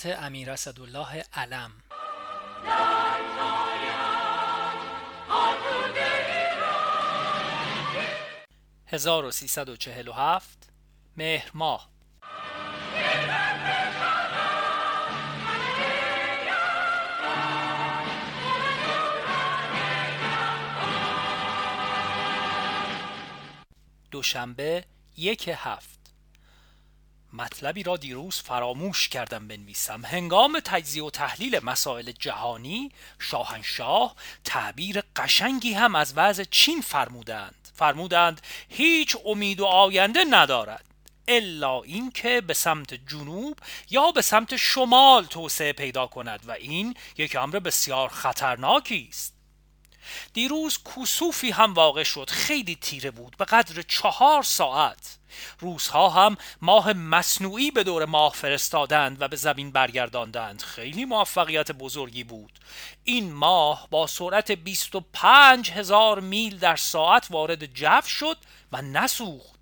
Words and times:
خاطرات 0.00 0.22
امیر 0.22 0.50
اسدالله 0.50 1.24
علم. 1.32 1.72
1347 8.86 10.68
مهر 11.16 11.50
ماه. 11.54 11.90
دوشنبه 24.10 24.84
یک 25.16 25.50
هفت. 25.54 25.89
مطلبی 27.32 27.82
را 27.82 27.96
دیروز 27.96 28.40
فراموش 28.40 29.08
کردم 29.08 29.48
بنویسم. 29.48 30.04
هنگام 30.04 30.60
تجزیه 30.64 31.04
و 31.04 31.10
تحلیل 31.10 31.60
مسائل 31.64 32.12
جهانی 32.12 32.92
شاهنشاه 33.18 34.16
تعبیر 34.44 35.02
قشنگی 35.16 35.72
هم 35.72 35.94
از 35.94 36.12
وضع 36.16 36.44
چین 36.44 36.80
فرمودند. 36.80 37.68
فرمودند 37.74 38.40
هیچ 38.68 39.16
امید 39.24 39.60
و 39.60 39.64
آینده 39.64 40.24
ندارد. 40.30 40.84
الا 41.28 41.82
اینکه 41.82 42.40
به 42.40 42.54
سمت 42.54 42.94
جنوب 42.94 43.58
یا 43.90 44.12
به 44.12 44.22
سمت 44.22 44.56
شمال 44.56 45.24
توسعه 45.24 45.72
پیدا 45.72 46.06
کند 46.06 46.40
و 46.46 46.50
این 46.50 46.94
یک 47.18 47.36
امر 47.36 47.58
بسیار 47.58 48.08
خطرناکی 48.08 49.06
است. 49.10 49.39
دیروز 50.32 50.78
کوسوفی 50.78 51.50
هم 51.50 51.74
واقع 51.74 52.02
شد. 52.02 52.30
خیلی 52.30 52.74
تیره 52.74 53.10
بود. 53.10 53.36
به 53.36 53.44
قدر 53.44 53.82
چهار 53.82 54.42
ساعت. 54.42 55.18
روزها 55.60 56.08
هم 56.08 56.36
ماه 56.60 56.92
مصنوعی 56.92 57.70
به 57.70 57.84
دور 57.84 58.04
ماه 58.04 58.32
فرستادند 58.32 59.22
و 59.22 59.28
به 59.28 59.36
زمین 59.36 59.70
برگرداندند. 59.70 60.62
خیلی 60.62 61.04
موفقیت 61.04 61.72
بزرگی 61.72 62.24
بود. 62.24 62.52
این 63.04 63.32
ماه 63.32 63.88
با 63.90 64.06
سرعت 64.06 64.52
25 64.52 65.70
هزار 65.70 66.20
میل 66.20 66.58
در 66.58 66.76
ساعت 66.76 67.26
وارد 67.30 67.74
جو 67.74 68.00
شد 68.06 68.36
و 68.72 68.82
نسوخت. 68.82 69.59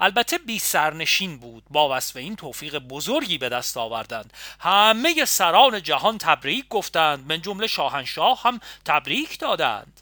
البته 0.00 0.38
بی 0.38 0.58
سرنشین 0.58 1.38
بود 1.38 1.64
با 1.70 1.96
وصف 1.96 2.16
این 2.16 2.36
توفیق 2.36 2.78
بزرگی 2.78 3.38
به 3.38 3.48
دست 3.48 3.76
آوردند. 3.76 4.32
همه 4.60 5.24
سران 5.24 5.82
جهان 5.82 6.18
تبریک 6.18 6.68
گفتند 6.68 7.26
من 7.32 7.42
جمله 7.42 7.66
شاهنشاه 7.66 8.42
هم 8.42 8.60
تبریک 8.84 9.38
دادند. 9.38 10.00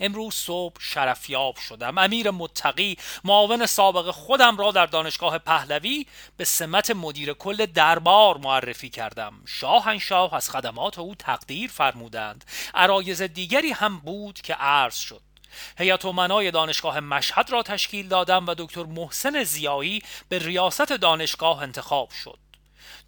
امروز 0.00 0.34
صبح 0.34 0.80
شرفیاب 0.80 1.56
شدم. 1.56 1.98
امیر 1.98 2.30
متقی 2.30 2.96
معاون 3.24 3.66
سابق 3.66 4.10
خودم 4.10 4.56
را 4.56 4.72
در 4.72 4.86
دانشگاه 4.86 5.38
پهلوی 5.38 6.06
به 6.36 6.44
سمت 6.44 6.90
مدیر 6.90 7.32
کل 7.32 7.66
دربار 7.66 8.36
معرفی 8.38 8.90
کردم. 8.90 9.34
شاهنشاه 9.46 10.34
از 10.34 10.50
خدمات 10.50 10.98
او 10.98 11.14
تقدیر 11.14 11.70
فرمودند. 11.70 12.44
عرایز 12.74 13.22
دیگری 13.22 13.70
هم 13.70 13.98
بود 13.98 14.40
که 14.40 14.54
عرض 14.54 14.96
شد. 14.96 15.25
هیئت 15.78 16.04
منای 16.04 16.50
دانشگاه 16.50 17.00
مشهد 17.00 17.50
را 17.50 17.62
تشکیل 17.62 18.08
دادم 18.08 18.46
و 18.46 18.54
دکتر 18.58 18.84
محسن 18.84 19.44
زیایی 19.44 20.02
به 20.28 20.38
ریاست 20.38 20.92
دانشگاه 20.92 21.62
انتخاب 21.62 22.10
شد. 22.10 22.38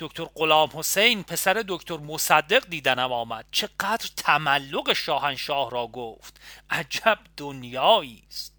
دکتر 0.01 0.25
غلام 0.25 0.71
حسین 0.75 1.23
پسر 1.23 1.65
دکتر 1.69 1.97
مصدق 1.97 2.69
دیدنم 2.69 3.13
آمد. 3.13 3.45
چقدر 3.51 4.09
تملق 4.17 4.93
شاهنشاه 4.93 5.71
را 5.71 5.87
گفت. 5.87 6.41
عجب 6.71 7.19
دنیایی 7.37 8.23
است. 8.29 8.55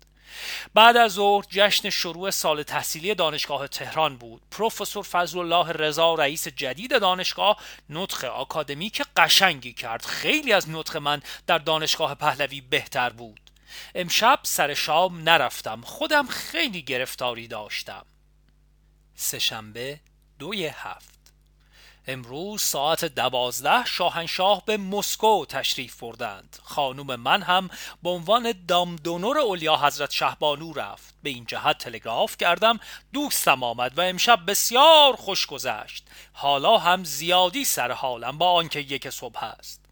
بعد 0.73 0.97
از 0.97 1.11
ظهر 1.11 1.45
جشن 1.49 1.89
شروع 1.89 2.29
سال 2.29 2.63
تحصیلی 2.63 3.15
دانشگاه 3.15 3.67
تهران 3.67 4.17
بود. 4.17 4.41
پروفسور 4.51 5.03
فضل 5.03 5.39
الله 5.39 5.71
رضا 5.71 6.15
رئیس 6.15 6.47
جدید 6.47 6.99
دانشگاه 6.99 7.57
نطق 7.89 8.25
آکادمیک 8.25 9.01
قشنگی 9.17 9.73
کرد. 9.73 10.05
خیلی 10.05 10.53
از 10.53 10.69
نطق 10.69 10.97
من 10.97 11.21
در 11.47 11.57
دانشگاه 11.57 12.15
پهلوی 12.15 12.61
بهتر 12.61 13.09
بود. 13.09 13.48
امشب 13.95 14.39
سر 14.43 14.73
شام 14.73 15.29
نرفتم 15.29 15.81
خودم 15.81 16.27
خیلی 16.27 16.81
گرفتاری 16.81 17.47
داشتم. 17.47 18.05
سهشنبه 19.15 19.99
دوی 20.39 20.65
هفت. 20.65 21.19
امروز 22.07 22.61
ساعت 22.61 23.05
دوازده 23.05 23.85
شاهنشاه 23.85 24.65
به 24.65 24.77
مسکو 24.77 25.45
تشریف 25.45 25.99
بردند. 25.99 26.59
خانوم 26.63 27.15
من 27.15 27.41
هم 27.41 27.69
به 28.03 28.09
عنوان 28.09 28.53
دامدونور 28.67 29.37
اولیا 29.37 29.77
حضرت 29.77 30.11
شهبانو 30.11 30.73
رفت. 30.73 31.13
به 31.23 31.29
این 31.29 31.45
جهت 31.45 31.77
تلگراف 31.77 32.37
کردم 32.37 32.79
دوستم 33.13 33.63
آمد 33.63 33.97
و 33.97 34.01
امشب 34.01 34.39
بسیار 34.47 35.15
خوش 35.15 35.45
گذشت. 35.45 36.07
حالا 36.33 36.77
هم 36.77 37.03
زیادی 37.03 37.65
سر 37.65 37.91
حالم 37.91 38.37
با 38.37 38.51
آنکه 38.51 38.79
یک 38.79 39.09
صبح 39.09 39.43
است. 39.43 39.88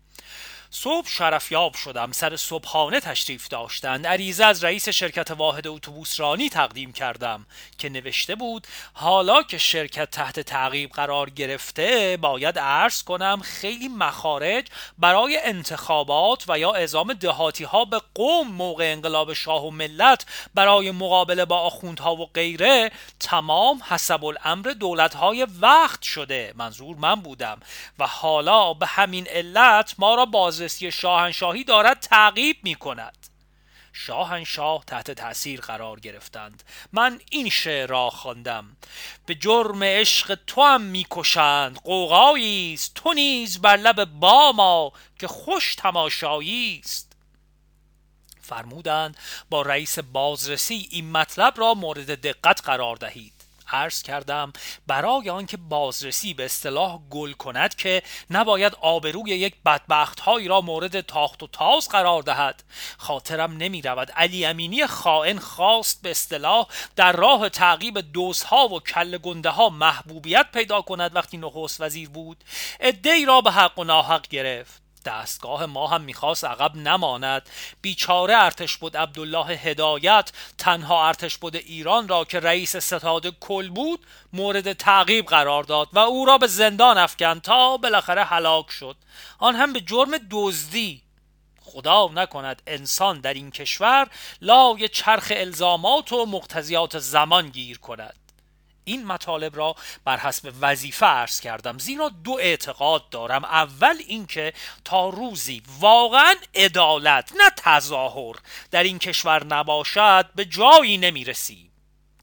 صبح 0.69 1.07
شرفیاب 1.07 1.73
شدم 1.75 2.11
سر 2.11 2.35
صبحانه 2.35 2.99
تشریف 2.99 3.47
داشتند. 3.47 4.07
عریضه 4.07 4.45
از 4.45 4.63
رئیس 4.63 4.89
شرکت 4.89 5.31
واحد 5.31 5.67
اتوبوس 5.67 6.19
رانی 6.19 6.49
تقدیم 6.49 6.93
کردم 6.93 7.45
که 7.77 7.89
نوشته 7.89 8.35
بود 8.35 8.67
حالا 8.93 9.43
که 9.43 9.57
شرکت 9.57 10.11
تحت 10.11 10.39
تعقیب 10.39 10.91
قرار 10.91 11.29
گرفته 11.29 12.17
باید 12.21 12.59
عرض 12.59 13.03
کنم 13.03 13.41
خیلی 13.43 13.87
مخارج 13.87 14.65
برای 14.97 15.39
انتخابات 15.43 16.43
و 16.47 16.59
یا 16.59 16.71
اعزام 16.71 17.13
دهاتی 17.13 17.63
ها 17.63 17.85
به 17.85 18.01
قوم 18.15 18.47
موقع 18.47 18.91
انقلاب 18.91 19.33
شاه 19.33 19.65
و 19.65 19.71
ملت 19.71 20.25
برای 20.55 20.91
مقابله 20.91 21.45
با 21.45 21.59
آخوندها 21.59 22.15
و 22.15 22.25
غیره 22.33 22.91
تمام 23.19 23.81
حسب 23.89 24.25
الامر 24.25 24.73
دولت 24.79 25.15
های 25.15 25.47
وقت 25.61 26.01
شده. 26.01 26.53
منظور 26.55 26.95
من 26.95 27.15
بودم. 27.15 27.59
و 27.99 28.07
حالا 28.07 28.73
به 28.73 28.85
همین 28.85 29.27
علت 29.27 29.95
ما 29.97 30.15
را 30.15 30.25
باز 30.25 30.56
بازرسی 30.57 30.91
شاهنشاهی 30.91 31.63
دارد 31.63 31.99
تعقیب 31.99 32.57
می 32.63 32.75
کند 32.75 33.27
شاهنشاه 33.93 34.83
تحت 34.87 35.11
تأثیر 35.11 35.61
قرار 35.61 35.99
گرفتند. 35.99 36.63
من 36.91 37.19
این 37.31 37.49
شعر 37.49 37.87
را 37.87 38.09
خواندم. 38.09 38.77
به 39.25 39.35
جرم 39.35 39.83
عشق 39.83 40.39
تو 40.47 40.61
هم 40.61 40.81
می‌کشند. 40.81 41.75
قوقایی 41.75 42.73
است. 42.73 42.93
تو 42.95 43.13
نیز 43.13 43.61
بر 43.61 43.77
لب 43.77 44.05
باما 44.05 44.91
که 45.19 45.27
خوش 45.27 45.75
تماشایی 45.75 46.81
است. 46.83 47.15
فرمودند 48.41 49.17
با 49.49 49.61
رئیس 49.61 49.99
بازرسی 49.99 50.87
این 50.91 51.11
مطلب 51.11 51.53
را 51.57 51.73
مورد 51.73 52.21
دقت 52.21 52.61
قرار 52.65 52.95
دهید. 52.95 53.36
عرض 53.67 54.01
کردم 54.01 54.53
برای 54.87 55.29
آنکه 55.29 55.57
بازرسی 55.57 56.33
به 56.33 56.45
اصطلاح 56.45 56.99
گل 57.09 57.31
کند 57.31 57.75
که 57.75 58.03
نباید 58.29 58.75
آبروی 58.81 59.31
یک 59.31 59.55
بدبخت 59.65 60.19
هایی 60.19 60.47
را 60.47 60.61
مورد 60.61 61.01
تاخت 61.01 61.43
و 61.43 61.47
تاز 61.47 61.89
قرار 61.89 62.21
دهد. 62.21 62.63
خاطرم 62.97 63.57
نمی 63.57 63.81
رود 63.81 64.11
علی 64.11 64.45
امینی 64.45 64.87
خائن 64.87 65.39
خواست 65.39 66.01
به 66.01 66.11
اصطلاح 66.11 66.67
در 66.95 67.11
راه 67.11 67.49
تعقیب 67.49 67.99
دوزها 67.99 68.67
و 68.67 68.79
کل 68.79 69.17
گنده 69.17 69.49
ها 69.49 69.69
محبوبیت 69.69 70.45
پیدا 70.53 70.81
کند 70.81 71.15
وقتی 71.15 71.37
نخست 71.37 71.81
وزیر 71.81 72.09
بود. 72.09 72.43
ادهی 72.79 73.25
را 73.25 73.41
به 73.41 73.51
حق 73.51 73.79
و 73.79 73.83
ناحق 73.83 74.27
گرفت. 74.27 74.86
دستگاه 75.07 75.65
ما 75.65 75.87
هم 75.87 76.01
می‌خواست 76.01 76.45
عقب 76.45 76.75
نماند. 76.75 77.49
بیچاره 77.81 78.35
ارتش 78.35 78.77
بود 78.77 78.97
عبدالله 78.97 79.45
هدایت 79.45 80.31
تنها 80.57 81.07
ارتش 81.07 81.37
بود 81.37 81.55
ایران 81.55 82.07
را 82.07 82.25
که 82.25 82.39
رئیس 82.39 82.77
ستاد 82.77 83.39
کل 83.39 83.69
بود 83.69 84.05
مورد 84.33 84.73
تعقیب 84.73 85.25
قرار 85.25 85.63
داد 85.63 85.89
و 85.93 85.99
او 85.99 86.25
را 86.25 86.37
به 86.37 86.47
زندان 86.47 86.97
افکند 86.97 87.41
تا 87.41 87.77
بالاخره 87.77 88.23
هلاک 88.23 88.71
شد. 88.71 88.97
آن 89.39 89.55
هم 89.55 89.73
به 89.73 89.81
جرم 89.81 90.11
دزدی. 90.31 91.01
خدا 91.61 92.07
نکند 92.13 92.61
انسان 92.67 93.21
در 93.21 93.33
این 93.33 93.51
کشور 93.51 94.07
لای 94.41 94.87
چرخ 94.87 95.31
الزامات 95.35 96.13
و 96.13 96.25
مقتضیات 96.25 96.99
زمان 96.99 97.49
گیر 97.49 97.77
کند. 97.77 98.26
این 98.87 99.05
مطالب 99.05 99.55
را 99.57 99.75
بر 100.05 100.17
حسب 100.17 100.53
وظیفه 100.61 101.05
عرض 101.05 101.39
کردم. 101.39 101.77
زیرا 101.77 102.09
دو 102.09 102.37
اعتقاد 102.41 103.09
دارم. 103.09 103.45
اول 103.45 103.95
اینکه 104.07 104.53
تا 104.85 105.09
روزی 105.09 105.63
واقعا 105.79 106.35
عدالت 106.55 107.31
نه 107.37 107.49
تظاهر 107.57 108.35
در 108.71 108.83
این 108.83 108.99
کشور 108.99 109.43
نباشد 109.43 110.29
به 110.35 110.45
جایی 110.45 110.97
نمی‌رسیم 110.97 111.71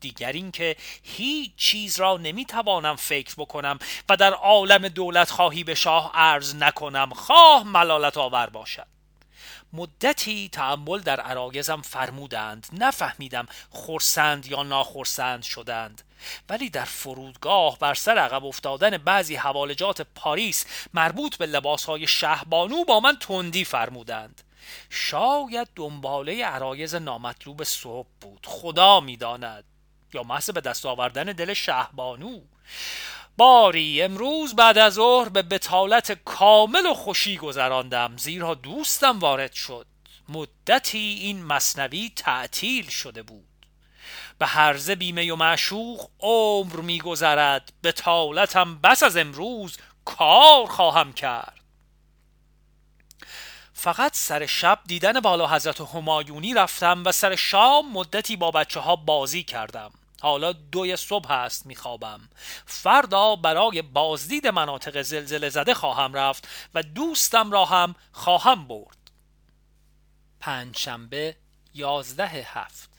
دیگر 0.01 0.33
اینکه 0.33 0.77
هیچ 1.03 1.51
چیز 1.57 2.01
را 2.01 2.17
نمی‌توانم 2.17 2.97
فکر 2.97 3.35
بکنم 3.39 3.79
و 4.09 4.17
در 4.17 4.33
عالم 4.33 4.89
دولت 4.89 5.31
خواهی 5.31 5.65
به 5.65 5.75
شاه 5.75 6.11
عرض 6.15 6.55
نکنم. 6.55 7.11
خواه 7.15 7.63
ملالت 7.65 8.17
آور 8.17 8.47
باشد. 8.47 8.94
مدتی 9.75 10.49
تعمل 10.53 10.99
در 10.99 11.21
عرایزم 11.21 11.81
فرمودند. 11.81 12.67
نفهمیدم 12.73 13.47
خورسند 13.71 14.47
یا 14.47 14.63
ناخورسند 14.63 15.43
شدند. 15.43 16.03
ولی 16.49 16.71
در 16.71 16.85
فرودگاه 16.85 17.79
بر 17.79 17.95
سر 17.95 18.19
عقب 18.19 18.45
افتادن 18.45 18.97
بعضی 18.97 19.35
حوالجات 19.35 20.03
پاریس 20.03 20.67
مربوط 20.95 21.37
به 21.37 21.47
لباسهای 21.47 22.07
شهبانو 22.07 22.85
با 22.85 23.01
من 23.01 23.17
تندی 23.17 23.65
فرمودند. 23.65 24.43
شاید 24.91 25.69
دنباله 25.77 26.45
عرایز 26.45 26.95
نامطلوب 26.95 27.65
صبح 27.65 28.09
بود. 28.21 28.47
خدا 28.47 29.01
می‌داند. 29.01 29.65
یا 30.15 30.23
محض 30.23 30.51
به 30.51 30.61
دست 30.61 30.87
آوردن 30.87 31.25
دل 31.25 31.55
شهبانو. 31.55 32.41
باری 33.37 34.03
امروز 34.03 34.57
بعد 34.57 34.79
از 34.79 34.95
ظهر 34.95 35.29
به 35.29 35.43
بتالت 35.43 36.13
کامل 36.25 36.87
و 36.87 36.95
خوشی 36.95 37.37
گذراندم 37.37 38.17
زیرا 38.17 38.55
دوستم 38.55 39.19
وارد 39.19 39.53
شد. 39.53 39.87
مدتی 40.29 40.99
این 40.99 41.45
مصنوی 41.45 42.13
تعطیل 42.17 42.89
شده 42.89 43.23
بود. 43.23 43.45
به 44.39 44.47
هرزه 44.47 44.95
بیمه 44.95 45.33
و 45.33 45.37
معشوق 45.37 46.11
عمر 46.21 46.77
میگذرد. 46.77 47.73
بتالتم 47.83 48.79
بس 48.79 49.03
از 49.03 49.17
امروز 49.17 49.77
کار 50.05 50.67
خواهم 50.67 51.13
کرد. 51.13 51.61
فقط 53.73 54.17
سر 54.17 54.47
شب 54.47 54.79
دیدن 54.87 55.21
بالا 55.21 55.49
حضرت 55.49 55.81
همایونی 55.81 56.55
رفتم 56.55 57.03
و 57.07 57.13
سر 57.13 57.37
شام 57.37 57.93
مدتی 57.93 58.37
با 58.37 58.51
بچه 58.51 58.81
ها 58.81 58.97
بازی 58.97 59.43
کردم. 59.43 59.91
حالا 60.25 60.53
دوی 60.53 60.97
صبح 60.97 61.33
هست 61.33 61.67
میخوابم. 61.67 62.29
فردا 62.67 63.37
برای 63.37 63.83
بازدید 63.83 64.47
مناطق 64.47 65.03
زلزله 65.03 65.49
زده 65.49 65.75
خواهم 65.75 66.15
رفت 66.15 66.49
و 66.75 66.83
دوستم 66.83 67.53
را 67.53 67.65
هم 67.65 67.95
خواهم 68.13 68.69
برد. 68.69 69.11
پنجشنبه 70.41 71.37
یازده 71.75 72.27
هفت. 72.27 72.91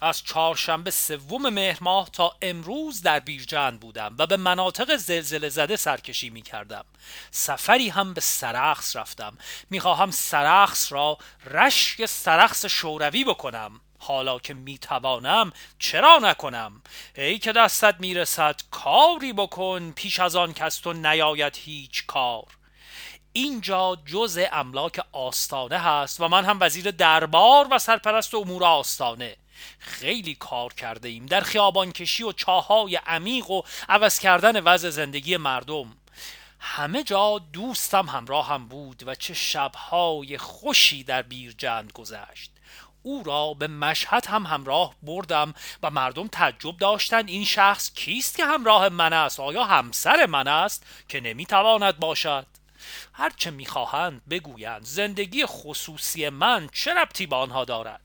از 0.00 0.22
چهارشنبه 0.22 0.90
سوم 0.90 1.48
مهر 1.48 1.78
ماه 1.80 2.10
تا 2.10 2.36
امروز 2.42 3.02
در 3.02 3.20
بیرجند 3.20 3.80
بودم 3.80 4.14
و 4.18 4.26
به 4.26 4.36
مناطق 4.36 4.96
زلزله 4.96 5.48
زده 5.48 5.76
سرکشی 5.76 6.30
می 6.30 6.42
کردم 6.42 6.84
سفری 7.30 7.88
هم 7.88 8.14
به 8.14 8.20
سرخس 8.20 8.96
رفتم. 8.96 9.38
می 9.70 9.80
خواهم 9.80 10.10
سرخس 10.10 10.92
را 10.92 11.18
رشک 11.44 12.06
سرخس 12.06 12.66
شوروی 12.66 13.24
بکنم. 13.24 13.80
حالا 13.98 14.38
که 14.38 14.54
می 14.54 14.78
توانم 14.78 15.52
چرا 15.78 16.18
نکنم؟ 16.18 16.82
ای 17.14 17.38
که 17.38 17.52
دستت 17.52 17.94
می 17.98 18.14
رسد 18.14 18.60
کاری 18.70 19.32
بکن 19.32 19.92
پیش 19.96 20.20
از 20.20 20.36
آن 20.36 20.52
کس 20.52 20.76
تو 20.76 20.92
نیاید 20.92 21.56
هیچ 21.56 22.06
کار. 22.06 22.46
اینجا 23.32 23.98
جز 24.06 24.38
املاک 24.52 25.00
آستانه 25.12 25.78
هست 25.78 26.20
و 26.20 26.28
من 26.28 26.44
هم 26.44 26.58
وزیر 26.60 26.90
دربار 26.90 27.68
و 27.70 27.78
سرپرست 27.78 28.34
امور 28.34 28.64
آستانه. 28.64 29.36
خیلی 29.78 30.34
کار 30.34 30.72
کرده 30.72 31.08
ایم 31.08 31.26
در 31.26 31.40
خیابان 31.40 31.92
کشی 31.92 32.22
و 32.22 32.32
چاهای 32.32 32.96
عمیق 32.96 33.50
و 33.50 33.62
عوض 33.88 34.18
کردن 34.18 34.60
وضع 34.60 34.90
زندگی 34.90 35.36
مردم. 35.36 35.96
همه 36.60 37.02
جا 37.02 37.38
دوستم 37.52 38.06
همراه 38.06 38.48
هم 38.48 38.68
بود 38.68 39.02
و 39.06 39.14
چه 39.14 39.34
شبهای 39.34 40.38
خوشی 40.38 41.04
در 41.04 41.22
بیرجند 41.22 41.92
گذشت. 41.92 42.50
او 43.02 43.22
را 43.22 43.54
به 43.54 43.66
مشهد 43.66 44.26
هم 44.26 44.46
همراه 44.46 44.94
بردم 45.02 45.54
و 45.82 45.90
مردم 45.90 46.26
تعجب 46.26 46.76
داشتند 46.76 47.28
این 47.28 47.44
شخص 47.44 47.92
کیست 47.94 48.36
که 48.36 48.44
همراه 48.44 48.88
من 48.88 49.12
است؟ 49.12 49.40
آیا 49.40 49.64
همسر 49.64 50.26
من 50.26 50.48
است 50.48 50.86
که 51.08 51.20
نمی‌تواند 51.20 51.98
باشد؟ 51.98 52.46
هرچه 53.12 53.50
می‌خواهند 53.50 54.22
بگویند 54.30 54.84
زندگی 54.84 55.46
خصوصی 55.46 56.28
من 56.28 56.68
چه 56.72 56.94
ربطی 56.94 57.26
به 57.26 57.36
آنها 57.36 57.64
دارد؟ 57.64 58.00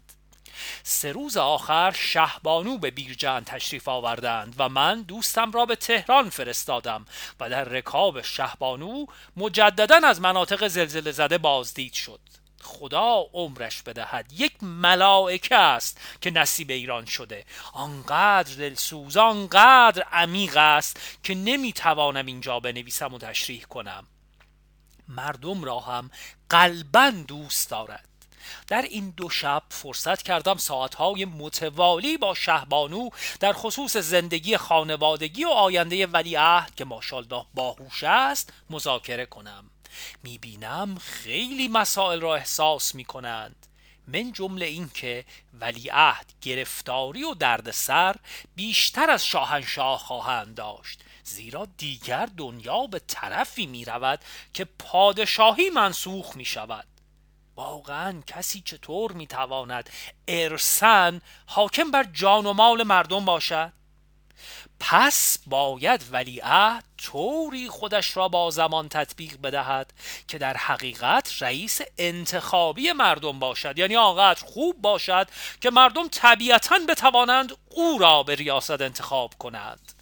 سه 0.84 1.12
روز 1.12 1.38
آخر 1.38 1.92
شهبانو 1.92 2.78
به 2.78 2.92
بیرجان 2.92 3.44
تشریف 3.44 3.88
آوردند 3.88 4.56
و 4.58 4.70
من 4.70 5.02
دوستم 5.02 5.52
را 5.52 5.66
به 5.66 5.76
تهران 5.76 6.30
فرستادم 6.30 7.06
و 7.40 7.50
در 7.50 7.64
رکاب 7.64 8.22
شهبانو 8.22 9.06
مجددا 9.38 10.00
از 10.04 10.22
مناطق 10.22 10.68
زلزله 10.68 11.12
زده 11.12 11.38
بازدید 11.38 11.94
شد. 11.94 12.20
خدا 12.64 13.26
عمرش 13.34 13.82
بدهد. 13.82 14.34
یک 14.34 14.64
ملائکه 14.64 15.56
است 15.56 16.02
که 16.22 16.32
نصیب 16.32 16.70
ایران 16.70 17.06
شده. 17.06 17.46
آنقدر 17.74 18.56
دلسوز 18.56 19.18
آنقدر 19.18 20.04
عمیق 20.04 20.58
است 20.58 21.00
که 21.24 21.36
نمی‌توانم 21.36 22.26
اینجا 22.26 22.60
بنویسم 22.60 23.14
و 23.14 23.18
تشریح 23.18 23.64
کنم. 23.64 24.08
مردم 25.08 25.64
را 25.64 25.80
هم 25.80 26.12
قلبا 26.50 27.10
دوست 27.28 27.70
دارد. 27.70 28.08
در 28.68 28.82
این 28.82 29.14
دو 29.18 29.30
شب 29.30 29.64
فرصت 29.70 30.22
کردم 30.22 30.58
ساعتهای 30.58 31.26
متوالی 31.26 32.18
با 32.18 32.34
شهبانو 32.34 33.10
در 33.40 33.54
خصوص 33.54 33.98
زندگی 33.98 34.58
خانوادگی 34.58 35.46
و 35.46 35.50
آینده 35.50 36.08
ولیعهد 36.08 36.76
که 36.76 36.86
ماشالله 36.86 37.46
باهوش 37.54 38.04
است 38.04 38.54
مذاکره 38.70 39.26
کنم. 39.26 39.70
می‌بینم 40.24 40.98
خیلی 40.98 41.68
مسائل 41.68 42.22
را 42.22 42.36
احساس 42.36 42.96
می‌کنند. 42.96 43.68
من 44.08 44.32
جمله 44.32 44.66
این 44.66 44.90
که 44.94 45.26
ولیعهد 45.60 46.34
گرفتاری 46.42 47.24
و 47.24 47.34
دردسر 47.34 48.16
بیشتر 48.56 49.10
از 49.10 49.26
شاهنشاه 49.26 50.00
خواهند 50.00 50.56
داشت 50.56 51.04
زیرا 51.24 51.68
دیگر 51.78 52.30
دنیا 52.38 52.88
به 52.88 53.00
طرفی 53.08 53.66
می 53.66 53.86
رود 53.86 54.20
که 54.54 54.66
پادشاهی 54.66 55.70
منسوخ 55.70 56.36
می 56.36 56.46
شود 56.46 56.88
واقعا 57.56 58.22
کسی 58.28 58.62
چطور 58.62 59.12
می 59.12 59.28
تواند 59.28 59.90
ارسن 60.28 61.22
حاکم 61.46 61.92
بر 61.92 62.04
جان 62.04 62.46
و 62.46 62.54
مال 62.54 62.84
مردم 62.84 63.26
باشد؟ 63.26 63.74
پس 64.80 65.38
باید 65.48 66.06
ولیعهد 66.12 66.84
طوری 66.98 67.70
خودش 67.70 68.18
را 68.18 68.28
با 68.28 68.50
زمان 68.50 68.90
تطبیق 68.90 69.42
بدهد 69.42 69.94
که 70.28 70.38
در 70.38 70.58
حقیقت 70.58 71.34
رئیس 71.42 71.82
انتخابی 71.98 72.92
مردم 72.92 73.40
باشد. 73.40 73.80
یعنی 73.80 73.96
آنقدر 73.96 74.46
خوب 74.46 74.82
باشد 74.82 75.28
که 75.62 75.70
مردم 75.70 76.08
طبیعتا 76.08 76.80
بتوانند 76.90 77.54
او 77.70 77.98
را 77.98 78.24
به 78.24 78.36
ریاست 78.36 78.82
انتخاب 78.82 79.34
کنند. 79.40 79.94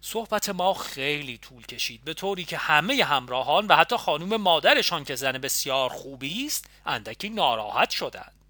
صحبت 0.00 0.48
ما 0.48 0.74
خیلی 0.74 1.38
طول 1.38 1.66
کشید. 1.66 2.04
به 2.04 2.14
طوری 2.14 2.44
که 2.44 2.56
همه 2.56 3.04
همراهان 3.04 3.66
و 3.66 3.76
حتی 3.76 3.96
خانم 3.96 4.36
مادرشان 4.36 5.04
که 5.04 5.14
زن 5.14 5.32
بسیار 5.32 5.90
خوبی 5.90 6.46
است 6.46 6.64
اندکی 6.86 7.28
ناراحت 7.28 7.90
شدند. 7.90 8.43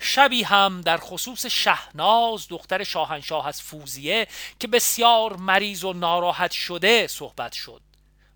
شبی 0.00 0.42
هم 0.42 0.80
در 0.80 0.96
خصوص 0.96 1.46
شهناز 1.46 2.48
دختر 2.48 2.84
شاهنشاه 2.84 3.46
از 3.46 3.62
فوزیه 3.62 4.26
که 4.60 4.68
بسیار 4.68 5.36
مریض 5.36 5.84
و 5.84 5.92
ناراحت 5.92 6.52
شده 6.52 7.06
صحبت 7.06 7.52
شد. 7.52 7.80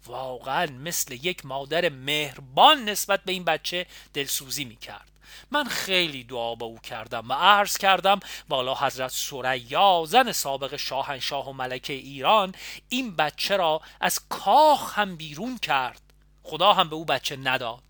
واقعا 0.07 0.67
مثل 0.67 1.13
یک 1.13 1.47
مادر 1.47 1.89
مهربان 1.89 2.89
نسبت 2.89 3.25
به 3.25 3.33
این 3.33 3.45
بچه 3.45 3.87
دلسوزی 4.15 4.65
می 4.65 4.77
کرد 4.77 5.11
من 5.51 5.65
خیلی 5.65 6.25
دعا 6.25 6.55
با 6.55 6.67
او 6.67 6.79
کردم 6.79 7.29
و 7.29 7.33
عرض 7.33 7.79
کردم 7.79 8.21
والا 8.49 8.75
حضرت 8.75 9.11
سریا 9.11 10.05
زن 10.07 10.33
سابق 10.33 10.77
شاهنشاه 10.77 11.49
و 11.49 11.53
ملکه 11.53 11.93
ایران 11.93 12.55
این 12.89 13.17
بچه 13.17 13.57
را 13.57 13.81
از 14.01 14.21
کاخ 14.29 14.99
هم 14.99 15.17
بیرون 15.17 15.59
کرد. 15.59 16.03
خدا 16.43 16.73
هم 16.73 16.89
به 16.89 16.97
او 16.97 17.05
بچه 17.05 17.37
نداد. 17.37 17.83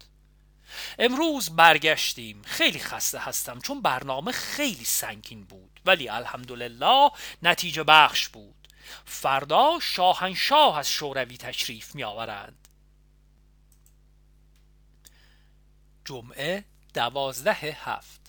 امروز 0.99 1.57
برگشتیم. 1.57 2.43
خیلی 2.43 2.79
خسته 2.79 3.19
هستم 3.19 3.61
چون 3.61 3.83
برنامه 3.83 4.33
خیلی 4.33 4.85
سنگین 4.85 5.45
بود. 5.45 5.81
ولی 5.87 6.09
الحمدلله 6.09 7.11
نتیجه 7.43 7.83
بخش 7.85 8.29
بود. 8.29 8.69
فردا 9.05 9.79
شاهنشاه 9.83 10.79
از 10.79 10.91
شوروی 10.91 11.37
تشریف 11.37 11.95
می 11.95 12.05
آورند 12.05 12.69
جمعه 16.05 16.65
دوازده 16.95 17.53
هفت. 17.53 18.21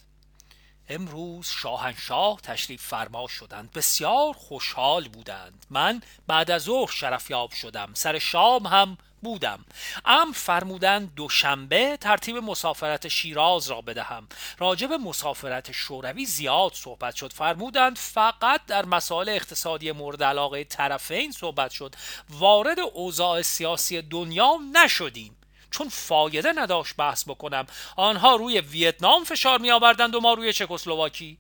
امروز 0.90 1.48
شاهنشاه 1.48 2.42
تشریف 2.42 2.84
فرما 2.88 3.28
شدند. 3.28 3.72
بسیار 3.72 4.34
خوشحال 4.34 5.08
بودند. 5.08 5.66
من 5.70 6.02
بعد 6.28 6.52
از 6.52 6.62
ظهر 6.62 6.92
شرفیاب 6.92 7.52
شدم. 7.52 7.92
سر 7.94 8.20
شام 8.20 8.68
هم 8.68 8.98
بودم. 9.22 9.66
ام 10.06 10.32
فرمودند 10.32 11.16
دوشنبه 11.16 11.98
ترتیب 11.98 12.38
مسافرت 12.38 13.08
شیراز 13.08 13.70
را 13.70 13.82
بدهم. 13.82 14.28
راجب 14.60 14.94
مسافرت 14.94 15.72
شوروی 15.72 16.26
زیاد 16.26 16.74
صحبت 16.74 17.16
شد. 17.16 17.34
فرمودند 17.34 17.98
فقط 17.98 18.66
در 18.66 18.86
مسائل 18.86 19.30
اقتصادی 19.30 19.92
مورد 19.92 20.24
علاقه 20.24 20.64
طرفین 20.64 21.32
صحبت 21.32 21.72
شد. 21.72 21.96
وارد 22.30 22.80
اوضاع 22.80 23.42
سیاسی 23.42 24.02
دنیا 24.02 24.58
نشدیم. 24.74 25.38
چون 25.72 25.90
فایده 25.90 26.54
نداشت 26.56 26.96
بحث 26.96 27.24
بکنم. 27.30 27.68
آنها 27.96 28.36
روی 28.36 28.62
ویتنام 28.62 29.24
فشار 29.24 29.60
می 29.60 29.72
آوردند 29.72 30.16
و 30.16 30.20
ما 30.20 30.34
روی 30.34 30.54
چکسلواکی. 30.54 31.38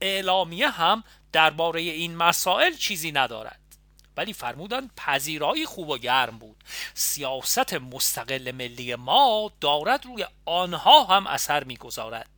اعلامیه 0.00 0.70
هم 0.70 1.04
درباره 1.32 1.80
این 1.80 2.16
مسائل 2.16 2.74
چیزی 2.76 3.12
ندارد. 3.12 3.63
ولی 4.16 4.32
فرمودند 4.32 4.90
پذیرایی 4.96 5.66
خوب 5.66 5.88
و 5.88 5.98
گرم 5.98 6.38
بود. 6.38 6.56
سیاست 6.94 7.74
مستقل 7.74 8.50
ملی 8.50 8.94
ما 8.94 9.50
دارد 9.60 10.06
روی 10.06 10.26
آنها 10.44 11.04
هم 11.04 11.26
اثر 11.26 11.64
می‌گذارد. 11.64 12.34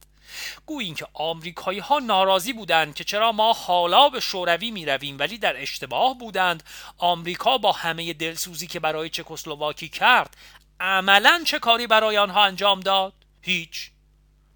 گویین 0.66 0.94
که 0.94 1.06
آمریکایی 1.14 1.78
ها 1.78 1.98
ناراضی 1.98 2.52
بودند 2.52 2.94
که 2.94 3.04
چرا 3.04 3.32
ما 3.32 3.52
حالا 3.52 4.08
به 4.08 4.20
شوروی 4.20 4.70
می 4.70 4.86
رویم 4.86 5.18
ولی 5.18 5.38
در 5.38 5.62
اشتباه 5.62 6.18
بودند 6.18 6.62
آمریکا 6.98 7.58
با 7.58 7.72
همه 7.72 8.12
دلسوزی 8.12 8.66
که 8.66 8.80
برای 8.80 9.08
چکسلواکی 9.08 9.88
کرد 9.88 10.36
عملا 10.80 11.42
چه 11.46 11.58
کاری 11.58 11.86
برای 11.86 12.18
آنها 12.18 12.44
انجام 12.44 12.80
داد؟ 12.80 13.12
هیچ. 13.42 13.90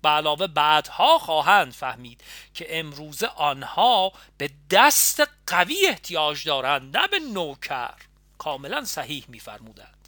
به 0.02 0.08
علاوه 0.08 0.46
بعدها 0.46 1.18
خواهند 1.18 1.72
فهمید 1.72 2.24
که 2.54 2.78
امروزه 2.78 3.26
آنها 3.26 4.12
به 4.38 4.50
دست 4.70 5.22
قوی 5.46 5.86
احتیاج 5.86 6.44
دارند 6.44 6.96
نه 6.96 7.08
به 7.08 7.18
نوکر. 7.18 7.94
کاملا 8.38 8.84
صحیح 8.84 9.24
میفرمودند. 9.28 10.00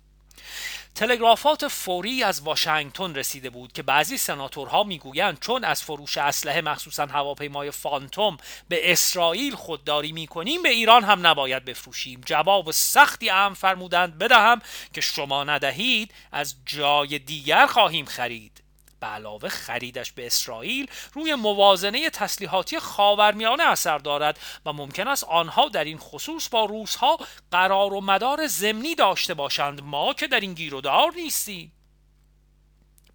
تلگرافات 0.94 1.68
فوری 1.68 2.22
از 2.22 2.40
واشنگتن 2.40 3.14
رسیده 3.14 3.50
بود 3.50 3.72
که 3.72 3.82
بعضی 3.82 4.18
سناتورها 4.18 4.84
می‌گویند 4.84 5.40
چون 5.40 5.64
از 5.64 5.82
فروش 5.82 6.18
اسلحه 6.18 6.60
مخصوصا 6.60 7.06
هواپیمای 7.06 7.70
فانتوم 7.70 8.36
به 8.68 8.92
اسرائیل 8.92 9.54
خودداری 9.54 10.12
می‌کنیم 10.12 10.62
به 10.62 10.68
ایران 10.68 11.04
هم 11.04 11.26
نباید 11.26 11.64
بفروشیم. 11.64 12.20
جواب 12.26 12.70
سختی 12.70 13.28
هم 13.28 13.54
فرمودند 13.54 14.18
بدهم 14.18 14.62
که 14.94 15.00
شما 15.00 15.44
ندهید 15.44 16.14
از 16.32 16.54
جای 16.66 17.18
دیگر 17.18 17.66
خواهیم 17.66 18.04
خرید. 18.04 18.61
به 19.02 19.08
علاوه 19.08 19.48
خریدش 19.48 20.12
به 20.12 20.26
اسرائیل 20.26 20.90
روی 21.12 21.34
موازنه 21.34 22.10
تسلیحاتی 22.10 22.78
خاورمیانه 22.78 23.62
اثر 23.62 23.98
دارد 23.98 24.38
و 24.66 24.72
ممکن 24.72 25.08
است 25.08 25.24
آنها 25.24 25.68
در 25.68 25.84
این 25.84 25.98
خصوص 25.98 26.48
با 26.48 26.64
روسها 26.64 27.18
قرار 27.50 27.94
و 27.94 28.00
مدار 28.00 28.46
زمینی 28.46 28.94
داشته 28.94 29.34
باشند. 29.34 29.82
ما 29.82 30.14
که 30.14 30.26
در 30.26 30.40
این 30.40 30.54
گیرودار 30.54 31.12
نیستیم. 31.16 31.72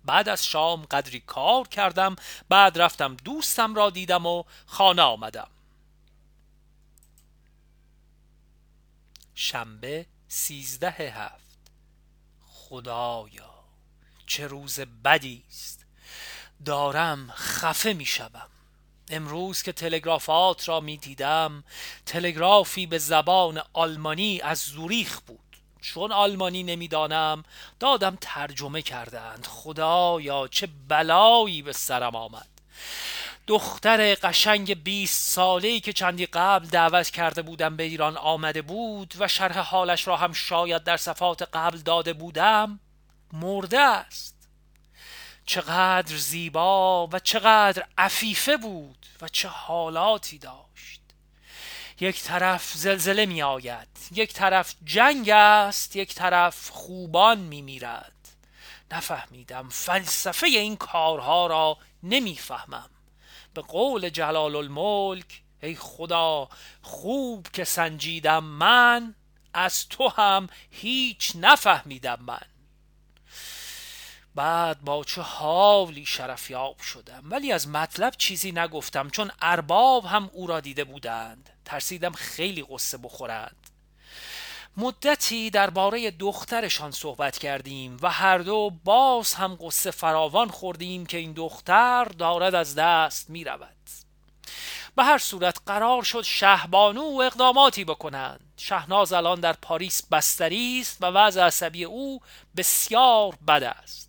بعد 0.06 0.30
از 0.30 0.46
شام 0.46 0.86
قدری 0.86 1.20
کار 1.20 1.68
کردم. 1.68 2.16
بعد 2.50 2.82
رفتم 2.82 3.16
دوستم 3.16 3.76
را 3.76 3.90
دیدم 3.90 4.26
و 4.26 4.44
خانه 4.66 5.02
آمدم. 5.02 5.50
شنبه 9.36 10.06
سیزده 10.28 10.92
هفت. 10.92 11.72
خدایا 12.48 13.58
چه 14.26 14.48
روز 14.48 14.80
بدی 14.80 15.44
است. 15.50 15.77
دارم 16.66 17.32
خفه 17.36 17.94
می 17.94 18.06
شوم. 18.06 18.50
امروز 19.10 19.62
که 19.64 19.72
تلگرافات 19.72 20.70
را 20.70 20.80
می 20.80 20.98
دیدم 20.98 21.64
تلگرافی 22.06 22.86
به 22.86 22.98
زبان 22.98 23.62
آلمانی 23.74 24.42
از 24.42 24.60
زوریخ 24.60 25.20
بود. 25.20 25.40
چون 25.82 26.12
آلمانی 26.12 26.64
نمی‌دانم 26.64 27.44
دادم 27.80 28.18
ترجمه 28.22 28.82
کردند 28.82 29.46
خدایا 29.50 30.48
چه 30.48 30.70
بلایی 30.88 31.62
به 31.62 31.74
سرم 31.74 32.16
آمد. 32.16 32.48
دختر 33.48 34.16
قشنگ 34.16 34.84
بیست 34.84 35.32
ساله‌ای 35.32 35.80
که 35.80 35.94
چندی 35.94 36.26
قبل 36.26 36.66
دعوت 36.68 37.10
کرده 37.10 37.42
بودم 37.42 37.76
به 37.76 37.84
ایران 37.84 38.18
آمده 38.18 38.62
بود 38.62 39.14
و 39.20 39.28
شرح 39.28 39.60
حالش 39.60 40.08
را 40.08 40.18
هم 40.18 40.34
شاید 40.34 40.84
در 40.84 40.98
صفات 40.98 41.42
قبل 41.54 41.78
داده 41.78 42.14
بودم 42.14 42.80
مرده 43.34 43.80
است. 43.80 44.37
چقدر 45.48 46.16
زیبا 46.16 47.08
و 47.08 47.20
چقدر 47.20 47.86
عفیفه 47.98 48.58
بود 48.58 49.06
و 49.22 49.28
چه 49.28 49.48
حالاتی 49.48 50.38
داشت. 50.38 51.02
یک 52.00 52.24
طرف 52.24 52.74
زلزله 52.74 53.26
می 53.26 53.42
آید 53.42 53.88
یک 54.12 54.34
طرف 54.34 54.76
جنگ 54.84 55.30
است 55.30 55.96
یک 55.96 56.16
طرف 56.16 56.70
خوبان 56.70 57.40
می 57.40 57.62
میرد 57.62 58.12
نفهمیدم 58.92 59.70
فلسفه 59.70 60.48
این 60.48 60.76
کارها 60.76 61.48
را 61.48 61.78
نمی‌فهمم. 62.04 62.90
به 63.54 63.62
قول 63.62 64.10
جلال 64.10 64.56
الملک 64.56 65.42
ای 65.64 65.76
خدا 65.76 66.50
خوب 66.82 67.48
که 67.54 67.64
سنجیدم 67.64 68.44
من 68.44 69.16
از 69.54 69.90
تو 69.90 70.08
هم 70.08 70.50
هیچ 70.72 71.32
نفهمیدم 71.36 72.20
من. 72.22 72.57
بعد 74.38 74.82
با 74.82 75.04
چه 75.04 75.22
حالی 75.22 76.06
شرفیاب 76.06 76.82
شدم؟ 76.82 77.24
ولی 77.24 77.52
از 77.52 77.68
مطلب 77.68 78.14
چیزی 78.18 78.52
نگفتم 78.52 79.10
چون 79.10 79.32
ارباب 79.42 80.06
هم 80.06 80.30
او 80.34 80.48
را 80.48 80.60
دیده 80.60 80.84
بودند. 80.84 81.50
ترسیدم 81.66 82.12
خیلی 82.12 82.66
قصه 82.70 82.98
بخورند. 82.98 83.68
مدتی 84.78 85.50
درباره 85.50 86.12
دخترشان 86.12 86.92
صحبت 86.92 87.38
کردیم 87.38 87.98
و 88.02 88.10
هر 88.10 88.38
دو 88.38 88.72
باز 88.84 89.34
هم 89.34 89.58
قصه 89.62 89.92
فراوان 89.92 90.48
خوردیم 90.48 91.06
که 91.06 91.18
این 91.18 91.34
دختر 91.34 92.06
دارد 92.06 92.56
از 92.56 92.76
دست 92.76 93.30
می 93.30 93.44
رود 93.44 93.78
به 94.96 95.04
هر 95.04 95.18
صورت 95.18 95.58
قرار 95.66 96.04
شد 96.04 96.22
شهبانو 96.22 97.22
اقداماتی 97.26 97.84
بکنند. 97.84 98.54
شهناز 98.58 99.14
الان 99.14 99.40
در 99.40 99.54
پاریس 99.54 100.02
بستری 100.12 100.80
است 100.82 100.98
و 101.02 101.06
وضع 101.06 101.42
عصبی 101.42 101.84
او 101.84 102.22
بسیار 102.58 103.36
بد 103.48 103.64
است. 103.64 104.07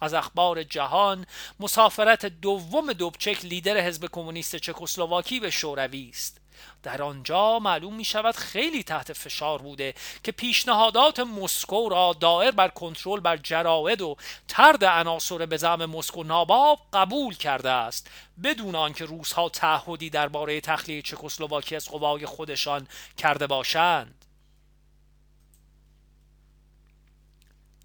از 0.00 0.14
اخبار 0.14 0.62
جهان 0.62 1.26
مسافرت 1.60 2.26
دوم 2.26 2.92
دوبچک 2.92 3.44
لیدر 3.44 3.80
حزب 3.80 4.08
کمونیست 4.12 4.56
چکسلواکی 4.56 5.40
به 5.40 5.50
شوروی 5.50 6.08
است. 6.08 6.40
در 6.82 7.02
آنجا 7.02 7.58
معلوم 7.58 7.94
می 7.94 8.04
شود 8.04 8.36
خیلی 8.36 8.82
تحت 8.82 9.12
فشار 9.12 9.62
بوده 9.62 9.94
که 10.24 10.32
پیشنهادات 10.32 11.20
مسکو 11.20 11.88
را 11.88 12.16
دائر 12.20 12.50
بر 12.50 12.68
کنترل 12.68 13.20
بر 13.20 13.36
جراید 13.36 14.00
و 14.00 14.16
ترد 14.48 14.84
عناصر 14.84 15.46
به 15.46 15.56
زعم 15.56 15.86
مسکو 15.86 16.24
ناباب 16.24 16.78
قبول 16.92 17.34
کرده 17.34 17.70
است. 17.70 18.10
بدون 18.42 18.74
آنکه 18.74 19.04
روزها 19.04 19.48
تعهدی 19.48 20.10
درباره 20.10 20.60
تخلیه 20.60 21.02
چکسلواکی 21.02 21.76
از 21.76 21.88
قوای 21.88 22.26
خودشان 22.26 22.88
کرده 23.16 23.46
باشند. 23.46 24.24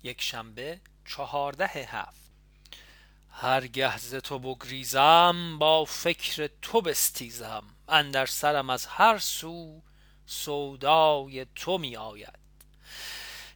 یک 0.04 0.22
شنبه 0.22 0.80
چهارده 1.06 1.68
هفت. 1.68 2.32
هرگه 3.30 3.98
ز 3.98 4.16
تو 4.16 4.40
بگریزم 4.40 5.58
با 5.60 5.86
فکر 5.86 6.50
تو 6.62 6.82
بستیزم. 6.82 7.64
اندر 7.88 8.26
سرم 8.26 8.70
از 8.70 8.86
هر 8.86 9.18
سو 9.18 9.82
سودای 10.26 11.46
تو 11.56 11.78
می 11.78 11.98
آید 11.98 12.40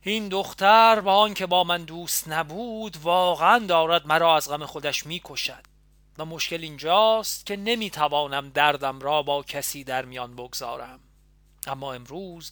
این 0.01 0.29
دختر 0.29 1.01
با 1.01 1.15
آنکه 1.15 1.45
با 1.45 1.63
من 1.63 1.83
دوست 1.83 2.27
نبود 2.27 2.97
واقعا 3.03 3.59
دارد 3.59 4.07
مرا 4.07 4.35
از 4.35 4.49
غم 4.49 4.65
خودش 4.65 5.05
می 5.05 5.21
کشد 5.23 5.63
و 6.17 6.25
مشکل 6.25 6.61
اینجاست 6.61 7.45
که 7.45 7.55
نمی 7.55 7.89
توانم 7.89 8.49
دردم 8.49 8.99
را 8.99 9.23
با 9.23 9.43
کسی 9.43 9.83
در 9.83 10.05
میان 10.05 10.35
بگذارم. 10.35 10.99
اما 11.67 11.93
امروز 11.93 12.51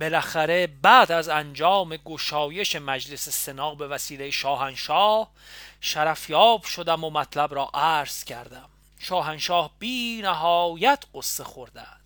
بالاخره 0.00 0.66
بعد 0.66 1.12
از 1.12 1.28
انجام 1.28 1.96
گشایش 1.96 2.76
مجلس 2.76 3.28
سنا 3.28 3.74
به 3.74 3.88
وسیله 3.88 4.30
شاهنشاه 4.30 5.30
شرفیاب 5.80 6.64
شدم 6.64 7.04
و 7.04 7.10
مطلب 7.10 7.54
را 7.54 7.70
عرض 7.74 8.24
کردم. 8.24 8.68
شاهنشاه 8.98 9.70
بی 9.78 10.22
نهایت 10.22 11.04
قصه 11.14 11.44
خوردند. 11.44 12.00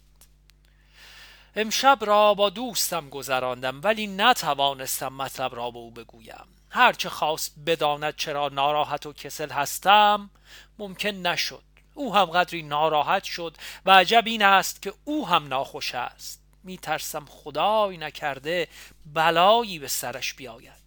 امشب 1.57 1.99
را 2.01 2.35
با 2.35 2.51
دوستم 2.51 3.09
گذراندم 3.09 3.81
ولی 3.83 4.07
نتوانستم 4.07 5.13
مطلب 5.13 5.55
را 5.55 5.71
به 5.71 5.79
او 5.79 5.91
بگویم. 5.91 6.45
هرچه 6.71 7.09
خواست 7.09 7.55
بداند 7.67 8.17
چرا 8.17 8.49
ناراحت 8.49 9.07
و 9.07 9.13
کسل 9.13 9.51
هستم 9.51 10.31
ممکن 10.79 11.09
نشد. 11.09 11.63
او 11.95 12.15
هم 12.15 12.25
قدری 12.25 12.63
ناراحت 12.63 13.25
شد 13.25 13.57
و 13.87 13.91
عجب 13.91 14.23
این 14.27 14.43
است 14.43 14.83
که 14.83 14.95
او 15.05 15.29
هم 15.29 15.49
ناخوش 15.49 15.95
است. 15.95 16.42
میترسم 16.65 17.25
خدای 17.29 17.97
نکرده 17.97 18.69
بلایی 19.15 19.79
به 19.79 19.89
سرش 19.89 20.35
بیاید. 20.35 20.83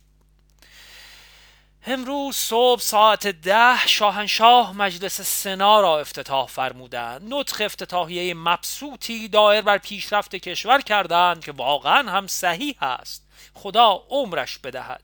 امروز 1.88 2.36
صبح 2.36 2.82
ساعت 2.82 3.27
ده 3.27 3.88
شاهنشاه 3.88 4.74
مجلس 4.74 5.22
سنا 5.22 5.82
را 5.82 6.00
افتتاح 6.00 6.48
فرمودند. 6.48 7.34
نطخ 7.34 7.62
افتتاحیه 7.65 8.34
مبسوطی 8.34 9.27
دایر 9.27 9.62
بر 9.62 9.77
پیشرفت 9.77 10.36
کشور 10.36 10.82
کردند 10.82 11.44
که 11.44 11.51
واقعا 11.51 12.12
هم 12.12 12.27
صحیح 12.27 12.84
است. 12.84 13.27
خدا 13.53 14.03
عمرش 14.10 14.58
بدهد. 14.58 15.03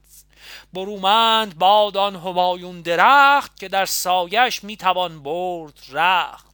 برومند 0.73 1.57
بادان 1.57 2.15
همایون 2.15 2.81
درخت 2.81 3.59
که 3.59 3.67
در 3.67 3.85
سایش 3.85 4.63
می‌توان 4.63 5.23
برد 5.23 5.79
رخت. 5.91 6.45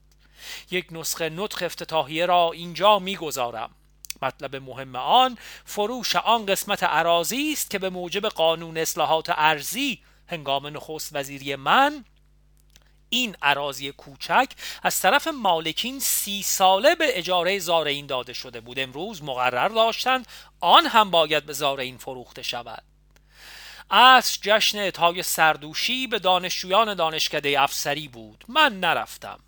یک 0.71 0.87
نسخه 0.91 1.29
نطخ 1.29 1.61
افتتاحیه 1.65 2.25
را 2.25 2.51
اینجا 2.51 2.99
می‌گذارم. 2.99 3.69
مطلب 4.21 4.55
مهم 4.55 4.95
آن 4.95 5.37
فروش 5.65 6.15
آن 6.15 6.45
قسمت 6.45 6.83
عراضی 6.83 7.51
است 7.53 7.69
که 7.69 7.79
به 7.79 7.89
موجب 7.89 8.25
قانون 8.25 8.77
اصلاحات 8.77 9.29
ارزی 9.29 9.99
هنگام 10.27 10.67
نخست 10.67 11.15
وزیری 11.15 11.55
من 11.55 12.05
این 13.09 13.35
عراضی 13.41 13.91
کوچک 13.91 14.51
از 14.83 14.99
طرف 14.99 15.27
مالکین 15.27 15.99
سی 15.99 16.43
ساله 16.43 16.95
به 16.95 17.17
اجاره 17.19 17.59
زارعین 17.59 18.05
داده 18.05 18.33
شده 18.33 18.61
بود. 18.61 18.79
امروز 18.79 19.23
مقرر 19.23 19.67
داشتند 19.67 20.27
آن 20.59 20.85
هم 20.85 21.11
باید 21.11 21.45
به 21.45 21.53
زارعین 21.53 21.97
فروخته 21.97 22.41
شود. 22.41 22.83
از 23.89 24.39
جشن 24.41 24.79
اتای 24.79 25.23
سردوشی 25.23 26.07
به 26.07 26.19
دانشجویان 26.19 26.93
دانشکده 26.93 27.61
افسری 27.61 28.07
بود. 28.07 28.45
من 28.47 28.79
نرفتم. 28.79 29.39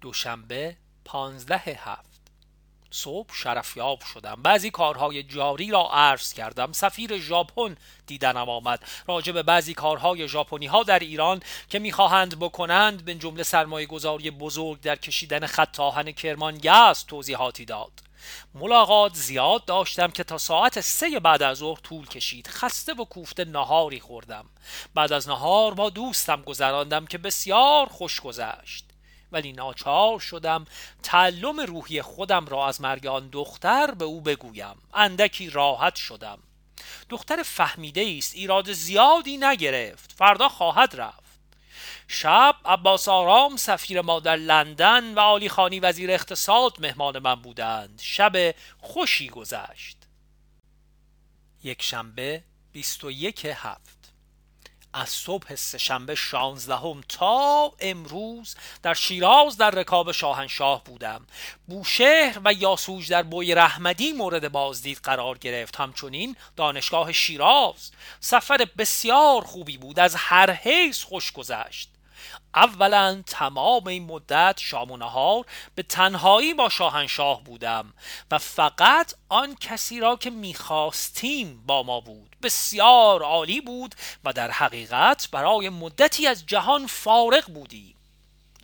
دوشنبه 0.00 0.76
پانزده 1.04 1.56
هفت. 1.56 2.14
صبح 2.94 3.34
شرفیاب 3.34 4.00
شدم. 4.14 4.42
بعضی 4.42 4.70
کارهای 4.70 5.22
جاری 5.22 5.70
را 5.70 5.88
عرض 5.92 6.32
کردم. 6.32 6.72
سفیر 6.72 7.18
ژاپن 7.18 7.76
دیدنم 8.06 8.48
آمد. 8.48 8.84
راجع 9.06 9.32
به 9.32 9.42
بعضی 9.42 9.74
کارهای 9.74 10.28
ژاپنی 10.28 10.66
ها 10.66 10.82
در 10.82 10.98
ایران 10.98 11.40
که 11.68 11.78
می‌خواهند 11.78 12.38
بکنند 12.38 13.04
به 13.04 13.14
جمله 13.14 13.42
سرمایه 13.42 13.86
گذاری 13.86 14.30
بزرگ 14.30 14.80
در 14.80 14.96
کشیدن 14.96 15.46
خط 15.46 15.80
آهن 15.80 16.12
کرمانگز 16.12 17.04
توضیحاتی 17.04 17.64
داد. 17.64 17.92
ملاقات 18.54 19.14
زیاد 19.14 19.64
داشتم 19.64 20.10
که 20.10 20.24
تا 20.24 20.38
ساعت 20.38 20.80
سه 20.80 21.20
بعد 21.20 21.42
از 21.42 21.58
ظهر 21.58 21.80
طول 21.80 22.06
کشید. 22.06 22.46
خسته 22.46 22.94
و 22.94 23.04
کوفته 23.04 23.44
نهاری 23.44 24.00
خوردم. 24.00 24.46
بعد 24.94 25.12
از 25.12 25.28
نهار 25.28 25.74
با 25.74 25.90
دوستم 25.90 26.42
گذراندم 26.42 27.06
که 27.06 27.18
بسیار 27.18 27.86
خوش 27.86 28.20
گذشت. 28.20 28.93
ولی 29.34 29.52
ناچار 29.52 30.18
شدم 30.18 30.64
تعلم 31.02 31.60
روحی 31.60 32.02
خودم 32.02 32.46
را 32.46 32.66
از 32.68 32.80
مرگ 32.80 33.06
آن 33.06 33.28
دختر 33.28 33.90
به 33.90 34.04
او 34.04 34.20
بگویم. 34.20 34.76
اندکی 34.94 35.50
راحت 35.50 35.94
شدم. 35.96 36.38
دختر 37.08 37.42
فهمیده 37.42 38.14
است 38.18 38.34
ایراد 38.34 38.72
زیادی 38.72 39.36
نگرفت. 39.36 40.12
فردا 40.12 40.48
خواهد 40.48 40.96
رفت. 40.96 41.24
شب 42.08 42.56
عباس 42.64 43.08
آرام 43.08 43.56
سفیر 43.56 44.00
ما 44.00 44.20
در 44.20 44.36
لندن 44.36 45.14
و 45.14 45.20
عالی 45.20 45.48
خانی 45.48 45.80
وزیر 45.80 46.10
اقتصاد 46.10 46.76
مهمان 46.80 47.18
من 47.18 47.34
بودند. 47.34 48.00
شب 48.02 48.54
خوشی 48.78 49.28
گذشت. 49.28 49.96
یک 51.64 51.82
شنبه 51.82 52.42
21 52.72 53.44
هفت. 53.44 54.03
از 54.94 55.08
صبح 55.08 55.54
سهشنبه 55.54 56.14
شانزدهم 56.14 57.00
تا 57.08 57.72
امروز 57.80 58.54
در 58.82 58.94
شیراز 58.94 59.56
در 59.56 59.70
رکاب 59.70 60.12
شاهنشاه 60.12 60.84
بودم. 60.84 61.26
بوشهر 61.66 62.40
و 62.44 62.52
یاسوج 62.52 63.10
در 63.10 63.22
بوی 63.22 63.54
رحمدی 63.54 64.12
مورد 64.12 64.52
بازدید 64.52 65.00
قرار 65.02 65.38
گرفت. 65.38 65.76
همچنین 65.80 66.36
دانشگاه 66.56 67.12
شیراز 67.12 67.90
سفر 68.20 68.66
بسیار 68.78 69.44
خوبی 69.44 69.78
بود. 69.78 69.98
از 69.98 70.14
هر 70.14 70.50
حیث 70.50 71.02
خوش 71.02 71.32
گذشت. 71.32 71.93
اولا 72.54 73.22
تمام 73.26 73.86
این 73.86 74.04
مدت 74.04 74.58
شام 74.60 74.90
و 74.90 74.96
نهار 74.96 75.46
به 75.74 75.82
تنهایی 75.82 76.54
با 76.54 76.68
شاهنشاه 76.68 77.44
بودم 77.44 77.92
و 78.30 78.38
فقط 78.38 79.14
آن 79.28 79.56
کسی 79.56 80.00
را 80.00 80.16
که 80.16 80.30
می‌خواستیم 80.30 81.62
با 81.66 81.82
ما 81.82 82.00
بود. 82.00 82.36
بسیار 82.42 83.22
عالی 83.22 83.60
بود 83.60 83.94
و 84.24 84.32
در 84.32 84.50
حقیقت 84.50 85.28
برای 85.32 85.68
مدتی 85.68 86.26
از 86.26 86.46
جهان 86.46 86.86
فارغ 86.86 87.44
بودیم. 87.44 87.94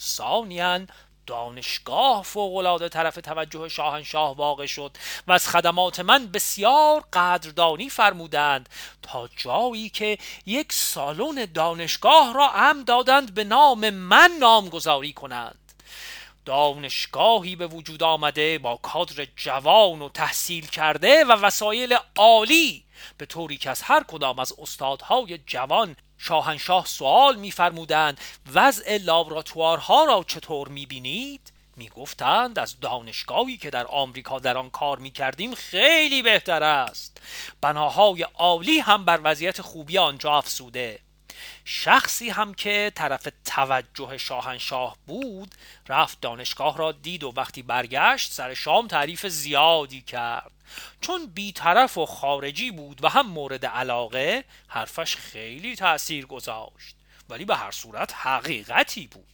ثانیا 0.01 0.81
دانشگاه 1.31 2.23
فوقالعاده 2.23 2.89
طرف 2.89 3.15
توجه 3.15 3.69
شاهنشاه 3.69 4.37
واقع 4.37 4.67
شد 4.67 4.97
و 5.27 5.33
از 5.33 5.49
خدمات 5.49 6.01
من 6.01 6.27
بسیار 6.27 7.05
قدردانی 7.13 7.91
فرمودند 7.91 8.69
تا 9.03 9.29
جایی 9.37 9.89
که 9.89 10.19
یک 10.47 10.73
سالن 10.73 11.45
دانشگاه 11.55 12.35
را 12.35 12.49
هم 12.49 12.85
دادند 12.85 13.35
به 13.35 13.45
نام 13.45 13.91
من 13.91 14.31
نامگذاری 14.41 15.13
کنند. 15.13 15.73
دانشگاهی 16.45 17.57
به 17.57 17.67
وجود 17.67 18.03
آمده 18.03 18.59
با 18.59 18.77
کادر 18.77 19.27
جوان 19.37 20.03
و 20.03 20.09
تحصیل 20.09 20.67
کرده 20.67 21.25
و 21.25 21.33
وسایل 21.33 21.97
عالی 22.17 22.85
به 23.19 23.27
طوری 23.27 23.57
که 23.57 23.71
از 23.71 23.83
هر 23.83 24.03
کدام 24.03 24.39
از 24.39 24.53
استادهای 24.59 25.39
جوان 25.39 25.97
شاهنشاه 26.23 26.87
سوال 26.87 27.37
میفرمودند 27.37 28.21
وضع 28.55 28.97
لابراتوارها 28.97 30.05
را 30.05 30.25
چطور 30.27 30.69
می‌بینید؟ 30.69 31.53
می‌گفتند 31.77 32.59
از 32.59 32.81
دانشگاهی 32.81 33.57
که 33.57 33.71
در 33.71 33.87
آمریکا 33.87 34.39
در 34.39 34.59
آن 34.59 34.71
کار 34.71 34.99
می‌کردیم 34.99 35.55
خیلی 35.55 36.23
بهتر 36.23 36.63
است. 36.63 37.21
بناهای 37.61 38.23
عالی 38.23 38.79
هم 38.79 39.05
بر 39.05 39.21
وضعیت 39.25 39.63
خوبی 39.63 39.99
آنجا 39.99 40.33
افسوده 40.33 40.99
شخصی 41.65 42.31
هم 42.31 42.55
که 42.55 42.93
طرف 42.95 43.29
توجه 43.45 44.19
شاهنشاه 44.19 44.97
بود 45.07 45.55
رفت 45.89 46.21
دانشگاه 46.21 46.79
را 46.79 46.93
دید 46.93 47.25
و 47.25 47.33
وقتی 47.37 47.63
برگشت 47.63 48.33
سر 48.33 48.55
شام 48.55 48.89
تعریف 48.89 49.27
زیادی 49.27 50.01
کرد. 50.01 50.53
چون 51.01 51.27
بیطرف 51.27 51.99
و 51.99 52.07
خارجی 52.07 52.71
بود 52.71 53.05
و 53.05 53.09
هم 53.09 53.27
مورد 53.27 53.67
علاقه 53.67 54.45
حرفش 54.69 55.17
خیلی 55.17 55.77
تأثیر 55.77 56.27
گذاشت. 56.27 56.97
ولی 57.29 57.45
به 57.45 57.57
هر 57.57 57.71
صورت 57.71 58.15
حقیقتی 58.15 59.07
بود. 59.07 59.25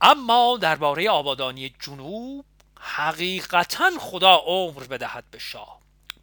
اما 0.00 0.58
درباره 0.60 1.10
آبادانی 1.10 1.74
جنوب 1.80 2.44
حقیقتا 2.80 3.90
خدا 4.00 4.34
عمر 4.34 4.84
بدهد 4.84 5.24
به 5.30 5.38
شاه. 5.38 5.78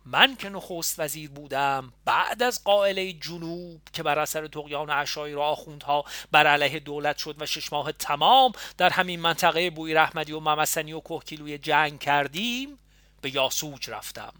من 0.05 0.35
که 0.35 0.49
نخست 0.49 0.99
وزیر 0.99 1.29
بودم 1.29 1.93
بعد 2.05 2.43
از 2.43 2.63
قائله 2.63 3.13
جنوب 3.13 3.81
که 3.93 4.03
بر 4.03 4.19
اثر 4.19 4.47
تقیان 4.47 4.89
اشایر 4.89 5.39
آخوندها 5.39 6.05
بر 6.31 6.47
علیه 6.47 6.79
دولت 6.79 7.17
شد 7.17 7.35
و 7.39 7.45
شش 7.45 7.73
ماه 7.73 7.91
تمام 7.91 8.51
در 8.77 8.89
همین 8.89 9.19
منطقه 9.19 9.69
بوی 9.69 9.93
رحمدی 9.93 10.31
و 10.31 10.39
ممسنی 10.39 10.93
و 10.93 10.99
کوهکیلوی 10.99 11.57
جنگ 11.57 11.99
کردیم 11.99 12.79
به 13.21 13.35
یاسوج 13.35 13.89
رفتم. 13.89 14.33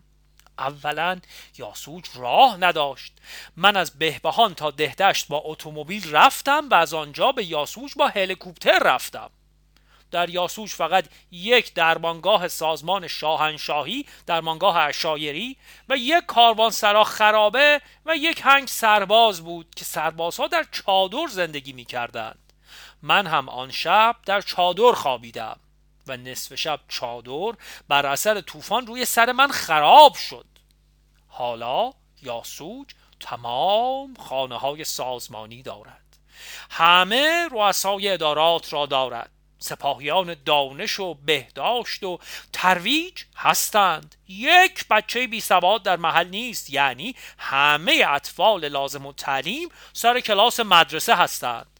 اولا 0.59 1.19
یاسوج 1.57 2.05
راه 2.15 2.57
نداشت. 2.57 3.13
من 3.57 3.77
از 3.77 3.99
بهبهان 3.99 4.53
تا 4.53 4.71
دهدشت 4.71 5.27
با 5.27 5.41
اتومبیل 5.45 6.15
رفتم 6.15 6.69
و 6.69 6.73
از 6.73 6.93
آنجا 6.93 7.31
به 7.31 7.45
یاسوج 7.45 7.93
با 7.95 8.07
هلیکوپتر 8.07 8.79
رفتم. 8.79 9.29
در 10.11 10.29
یاسوج 10.29 10.69
فقط 10.69 11.05
یک 11.31 11.73
درمانگاه 11.73 12.47
سازمان 12.47 13.07
شاهنشاهی 13.07 14.05
درمانگاه 14.25 14.77
اشایری 14.77 15.57
و 15.89 15.97
یک 15.97 16.25
کاروان 16.25 16.71
سرا 16.71 17.03
خرابه 17.03 17.81
و 18.05 18.17
یک 18.17 18.41
هنگ 18.43 18.67
سرباز 18.67 19.41
بود 19.41 19.75
که 19.75 19.85
سربازها 19.85 20.47
در 20.47 20.65
چادر 20.71 21.27
زندگی 21.29 21.73
می 21.73 21.85
کردند. 21.85 22.53
من 23.01 23.27
هم 23.27 23.49
آن 23.49 23.71
شب 23.71 24.15
در 24.25 24.41
چادر 24.41 24.91
خوابیدم 24.91 25.59
و 26.07 26.17
نصف 26.17 26.55
شب 26.55 26.79
چادر 26.87 27.57
بر 27.87 28.05
اثر 28.05 28.41
طوفان 28.41 28.87
روی 28.87 29.05
سر 29.05 29.31
من 29.31 29.47
خراب 29.47 30.15
شد. 30.15 30.45
حالا 31.27 31.93
یاسوج 32.21 32.87
تمام 33.19 34.13
خانه 34.19 34.57
های 34.57 34.83
سازمانی 34.83 35.63
دارد. 35.63 36.17
همه 36.71 37.47
رؤسای 37.51 38.09
ادارات 38.09 38.73
را 38.73 38.85
دارد. 38.85 39.31
سپاهیان 39.59 40.35
دانش 40.45 40.99
و 40.99 41.13
بهداشت 41.13 42.03
و 42.03 42.19
ترویج 42.53 43.23
هستند. 43.35 44.15
یک 44.27 44.87
بچه 44.87 45.27
بی 45.27 45.41
سواد 45.41 45.83
در 45.83 45.97
محل 45.97 46.27
نیست 46.27 46.69
یعنی 46.69 47.15
همه 47.37 48.05
اطفال 48.07 48.67
لازم 48.67 49.05
و 49.05 49.13
تعلیم 49.13 49.69
سر 49.93 50.19
کلاس 50.19 50.59
مدرسه 50.59 51.15
هستند. 51.15 51.79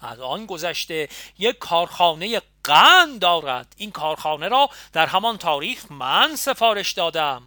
از 0.00 0.20
آن 0.20 0.46
گذشته 0.46 1.08
یک 1.38 1.58
کارخانه 1.58 2.42
قند 2.64 3.18
دارد. 3.18 3.74
این 3.76 3.90
کارخانه 3.90 4.48
را 4.48 4.70
در 4.92 5.06
همان 5.06 5.38
تاریخ 5.38 5.84
من 5.90 6.36
سفارش 6.36 6.92
دادم. 6.92 7.42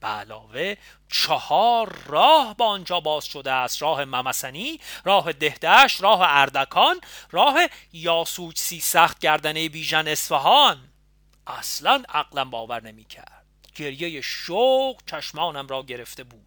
به 0.00 0.08
علاوه 0.08 0.76
چهار 1.12 1.98
راه 2.06 2.54
با 2.56 2.66
آنجا 2.66 3.00
باز 3.00 3.24
شده 3.24 3.52
است. 3.52 3.82
راه 3.82 4.04
ممسنی 4.04 4.80
راه 5.04 5.32
دهدش 5.32 6.00
راه 6.00 6.20
اردکان 6.22 7.00
راه 7.30 7.60
یاسوج 7.92 8.58
سی 8.58 8.80
سخت 8.80 9.18
گردنه 9.18 9.68
بیژن 9.68 10.08
اصفهان. 10.08 10.88
اصلا 11.46 12.02
عقلم 12.08 12.50
باور 12.50 12.82
نمی 12.82 13.04
کرد 13.04 13.46
گریه 13.74 14.20
شوق 14.20 15.00
چشمانم 15.06 15.66
را 15.66 15.82
گرفته 15.82 16.24
بود. 16.24 16.46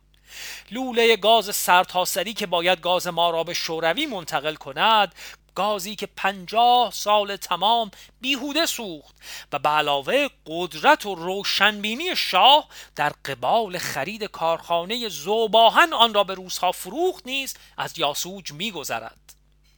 لوله 0.71 1.17
گاز 1.17 1.55
سرتاسری 1.55 2.33
که 2.33 2.45
باید 2.45 2.81
گاز 2.81 3.07
ما 3.07 3.29
را 3.29 3.43
به 3.43 3.53
شوروی 3.53 4.05
منتقل 4.05 4.55
کند 4.55 5.15
گازی 5.55 5.95
که 5.95 6.05
پنجاه 6.05 6.91
سال 6.91 7.35
تمام 7.35 7.91
بیهوده 8.21 8.65
سوخت 8.65 9.15
و 9.51 9.59
به 9.59 9.69
علاوه 9.69 10.27
قدرت 10.47 11.05
و 11.05 11.15
روشنبینی 11.15 12.15
شاه 12.15 12.67
در 12.95 13.09
قبال 13.09 13.77
خرید 13.77 14.23
کارخانه 14.23 15.09
زوباهن 15.09 15.93
آن 15.93 16.13
را 16.13 16.23
به 16.23 16.33
روزها 16.33 16.71
فروخت 16.71 17.27
نیز 17.27 17.53
از 17.77 17.99
یاسوج 17.99 18.51
میگذرد. 18.51 19.33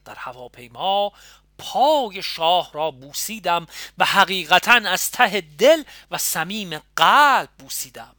در 0.05 0.15
هواپیما 0.15 1.11
پای 1.57 2.23
شاه 2.23 2.71
را 2.73 2.91
بوسیدم 2.91 3.67
و 3.97 4.05
حقیقتا 4.05 4.71
از 4.71 5.11
ته 5.11 5.41
دل 5.41 5.83
و 6.11 6.17
صمیم 6.17 6.81
قلب 6.95 7.49
بوسیدم. 7.59 8.15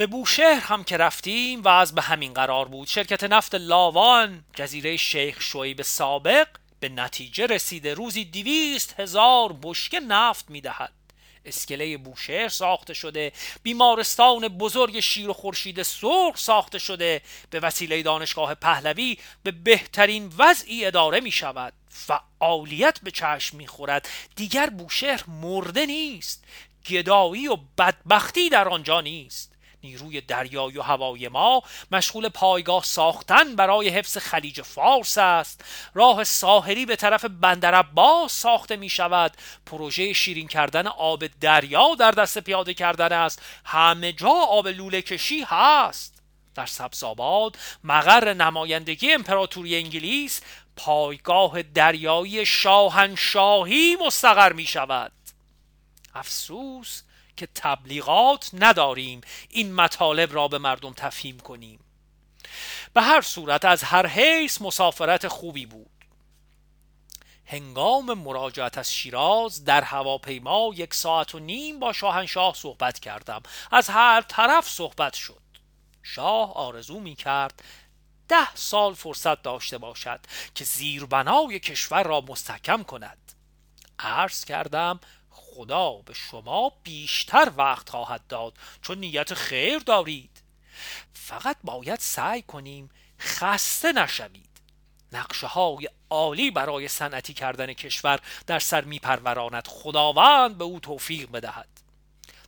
به 0.00 0.06
بوشهر 0.06 0.60
هم 0.60 0.84
که 0.84 0.96
رفتیم 0.96 1.62
و 1.62 1.68
از 1.68 1.94
به 1.94 2.02
همین 2.02 2.32
قرار 2.32 2.68
بود. 2.68 2.88
شرکت 2.88 3.24
نفت 3.24 3.54
لاوان 3.54 4.44
جزیره 4.54 4.96
شیخ 4.96 5.42
شعیب 5.42 5.82
سابق 5.82 6.48
به 6.80 6.88
نتیجه 6.88 7.46
رسیده 7.46 7.94
روزی 7.94 8.24
دویست 8.24 9.00
هزار 9.00 9.56
بشکه 9.62 10.00
نفت 10.00 10.50
می‌دهد. 10.50 10.92
اسکله 11.44 11.96
بوشهر 11.96 12.48
ساخته 12.48 12.94
شده 12.94 13.32
بیمارستان 13.62 14.48
بزرگ 14.48 15.00
شیر 15.00 15.28
و 15.28 15.32
خورشید 15.32 15.82
سرخ 15.82 16.36
ساخته 16.36 16.78
شده 16.78 17.22
به 17.50 17.60
وسیله 17.60 18.02
دانشگاه 18.02 18.54
پهلوی 18.54 19.18
به 19.42 19.50
بهترین 19.50 20.32
وضعی 20.38 20.84
اداره 20.84 21.20
می 21.20 21.32
شود 21.32 21.72
فعالیت 21.88 23.00
به 23.02 23.10
چشم 23.10 23.56
می 23.56 23.66
خورد 23.66 24.08
دیگر 24.36 24.70
بوشهر 24.70 25.24
مرده 25.28 25.86
نیست. 25.86 26.44
گدایی 26.88 27.48
و 27.48 27.56
بدبختی 27.78 28.48
در 28.48 28.68
آنجا 28.68 29.00
نیست. 29.00 29.49
نیروی 29.84 30.20
دریایی 30.20 30.78
و 30.78 30.82
هوای 30.82 31.28
ما 31.28 31.62
مشغول 31.90 32.28
پایگاه 32.28 32.84
ساختن 32.84 33.56
برای 33.56 33.88
حفظ 33.88 34.18
خلیج 34.18 34.62
فارس 34.62 35.18
است. 35.18 35.64
راه 35.94 36.24
ساحلی 36.24 36.86
به 36.86 36.96
طرف 36.96 37.24
بندر 37.24 37.84
ساخته 38.28 38.76
می 38.76 38.88
شود. 38.88 39.36
پروژه 39.66 40.12
شیرین 40.12 40.48
کردن 40.48 40.86
آب 40.86 41.26
دریا 41.26 41.94
در 41.94 42.10
دست 42.10 42.38
پیاده 42.38 42.74
کردن 42.74 43.12
است. 43.12 43.42
همه 43.64 44.12
جا 44.12 44.28
آب 44.28 44.68
لوله 44.68 45.02
کشی 45.02 45.44
هست. 45.48 46.22
در 46.54 46.66
سبزآباد 46.66 47.58
مقر 47.84 48.32
نمایندگی 48.32 49.12
امپراتوری 49.12 49.76
انگلیس 49.76 50.40
پایگاه 50.76 51.62
دریایی 51.62 52.46
شاهنشاهی 52.46 53.96
مستقر 54.06 54.52
می 54.52 54.66
شود. 54.66 55.12
افسوس 56.14 57.02
که 57.40 57.48
تبلیغات 57.54 58.50
نداریم 58.52 59.20
این 59.48 59.74
مطالب 59.74 60.34
را 60.34 60.48
به 60.48 60.58
مردم 60.58 60.92
تفهیم 60.92 61.40
کنیم. 61.40 61.80
به 62.94 63.02
هر 63.02 63.20
صورت 63.20 63.64
از 63.64 63.82
هر 63.82 64.06
حیث 64.06 64.62
مسافرت 64.62 65.28
خوبی 65.28 65.66
بود. 65.66 65.90
هنگام 67.46 68.14
مراجعت 68.14 68.78
از 68.78 68.94
شیراز 68.94 69.64
در 69.64 69.82
هواپیما 69.82 70.70
یک 70.74 70.94
ساعت 70.94 71.34
و 71.34 71.38
نیم 71.38 71.78
با 71.78 71.92
شاهنشاه 71.92 72.54
صحبت 72.54 72.98
کردم. 72.98 73.42
از 73.70 73.88
هر 73.88 74.20
طرف 74.20 74.68
صحبت 74.68 75.14
شد. 75.14 75.42
شاه 76.02 76.54
آرزو 76.54 77.00
می 77.00 77.14
کرد 77.14 77.64
ده 78.28 78.54
سال 78.54 78.94
فرصت 78.94 79.42
داشته 79.42 79.78
باشد 79.78 80.20
که 80.54 80.64
زیربنای 80.64 81.58
کشور 81.58 82.02
را 82.02 82.20
مستحکم 82.20 82.82
کند. 82.82 83.32
عرض 83.98 84.44
کردم 84.44 85.00
خدا 85.54 85.92
به 85.92 86.14
شما 86.14 86.72
بیشتر 86.82 87.52
وقت 87.56 87.88
خواهد 87.88 88.26
داد 88.28 88.54
چون 88.82 88.98
نیت 88.98 89.34
خیر 89.34 89.78
دارید. 89.78 90.42
فقط 91.12 91.56
باید 91.64 91.98
سعی 92.00 92.42
کنیم 92.42 92.90
خسته 93.20 93.92
نشوید. 93.92 94.50
نقشه 95.12 95.46
های 95.46 95.88
عالی 96.10 96.50
برای 96.50 96.88
صنعتی 96.88 97.34
کردن 97.34 97.72
کشور 97.72 98.20
در 98.46 98.58
سر 98.58 98.84
میپروراند. 98.84 99.68
خداوند 99.68 100.58
به 100.58 100.64
او 100.64 100.80
توفیق 100.80 101.30
بدهد. 101.30 101.68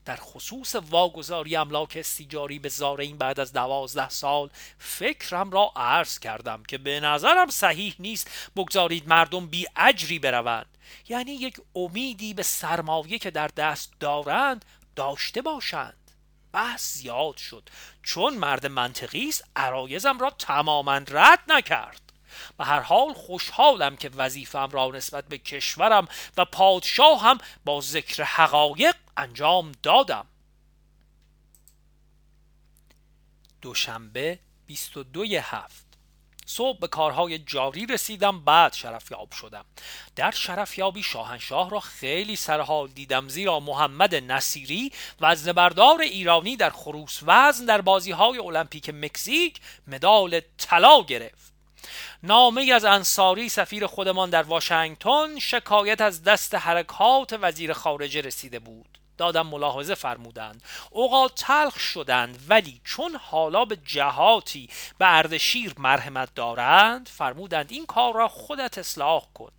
در 0.04 0.16
خصوص 0.16 0.74
واگذاری 0.74 1.56
املاک 1.56 1.96
استیجاری 1.96 2.58
به 2.58 2.68
زارین 2.68 3.18
بعد 3.18 3.40
از 3.40 3.52
دوازده 3.52 4.08
سال 4.08 4.50
فکرم 4.78 5.50
را 5.50 5.72
عرض 5.76 6.18
کردم 6.18 6.62
که 6.62 6.78
به 6.78 7.00
نظرم 7.00 7.50
صحیح 7.50 7.94
نیست 7.98 8.50
بگذارید 8.56 9.08
مردم 9.08 9.46
بی 9.46 9.66
اجری 9.76 10.18
بروند. 10.18 10.71
یعنی 11.08 11.32
یک 11.32 11.60
امیدی 11.74 12.34
به 12.34 12.42
سرمایه 12.42 13.18
که 13.18 13.30
در 13.30 13.48
دست 13.48 13.92
دارند 14.00 14.64
داشته 14.96 15.42
باشند. 15.42 16.10
بحث 16.52 16.92
زیاد 16.94 17.36
شد. 17.36 17.68
چون 18.02 18.34
مرد 18.34 18.66
منطقی 18.66 19.28
است 19.28 19.44
عرایزم 19.56 20.18
را 20.18 20.30
تماما 20.30 20.96
رد 20.96 21.38
نکرد. 21.48 22.12
و 22.58 22.64
هر 22.64 22.80
حال 22.80 23.12
خوشحالم 23.12 23.96
که 23.96 24.08
وظیفم 24.08 24.68
را 24.72 24.88
نسبت 24.88 25.24
به 25.28 25.38
کشورم 25.38 26.08
و 26.36 26.44
پادشاهم 26.44 27.38
با 27.64 27.80
ذکر 27.80 28.22
حقایق 28.22 28.96
انجام 29.16 29.72
دادم. 29.82 30.26
دوشنبه 33.62 34.38
22 34.66 35.24
هفت. 35.24 35.91
صبح 36.52 36.78
به 36.78 36.88
کارهای 36.88 37.38
جاری 37.38 37.86
رسیدم 37.86 38.40
بعد 38.44 38.72
شرفیاب 38.72 39.32
شدم. 39.32 39.64
در 40.16 40.30
شرفیابی 40.30 41.02
شاهنشاه 41.02 41.70
را 41.70 41.80
خیلی 41.80 42.36
سرحال 42.36 42.88
دیدم 42.88 43.28
زیرا 43.28 43.60
محمد 43.60 44.14
نصیری 44.14 44.92
وزنبردار 45.20 46.00
ایرانی 46.00 46.56
در 46.56 46.70
خروس 46.70 47.20
وزن 47.22 47.64
در 47.64 47.80
بازی 47.80 48.10
های 48.10 48.38
المپیک 48.38 48.90
مکزیک 48.90 49.60
مدال 49.86 50.40
طلا 50.58 51.02
گرفت. 51.02 51.52
نامه 52.22 52.72
از 52.74 52.84
انصاری 52.84 53.48
سفیر 53.48 53.86
خودمان 53.86 54.30
در 54.30 54.42
واشنگتن 54.42 55.38
شکایت 55.38 56.00
از 56.00 56.22
دست 56.22 56.54
حرکات 56.54 57.38
وزیر 57.42 57.72
خارجه 57.72 58.20
رسیده 58.20 58.58
بود. 58.58 59.01
دادم 59.16 59.46
ملاحظه 59.46 59.94
فرمودند. 59.94 60.62
اوقات 60.90 61.34
تلخ 61.34 61.78
شدند 61.78 62.38
ولی 62.48 62.80
چون 62.84 63.16
حالا 63.16 63.64
به 63.64 63.76
جهاتی 63.76 64.68
به 64.98 65.16
اردشیر 65.16 65.74
مرحمت 65.78 66.34
دارند 66.34 67.08
فرمودند 67.08 67.72
این 67.72 67.86
کار 67.86 68.14
را 68.14 68.28
خودت 68.28 68.78
اصلاح 68.78 69.22
کن. 69.34 69.52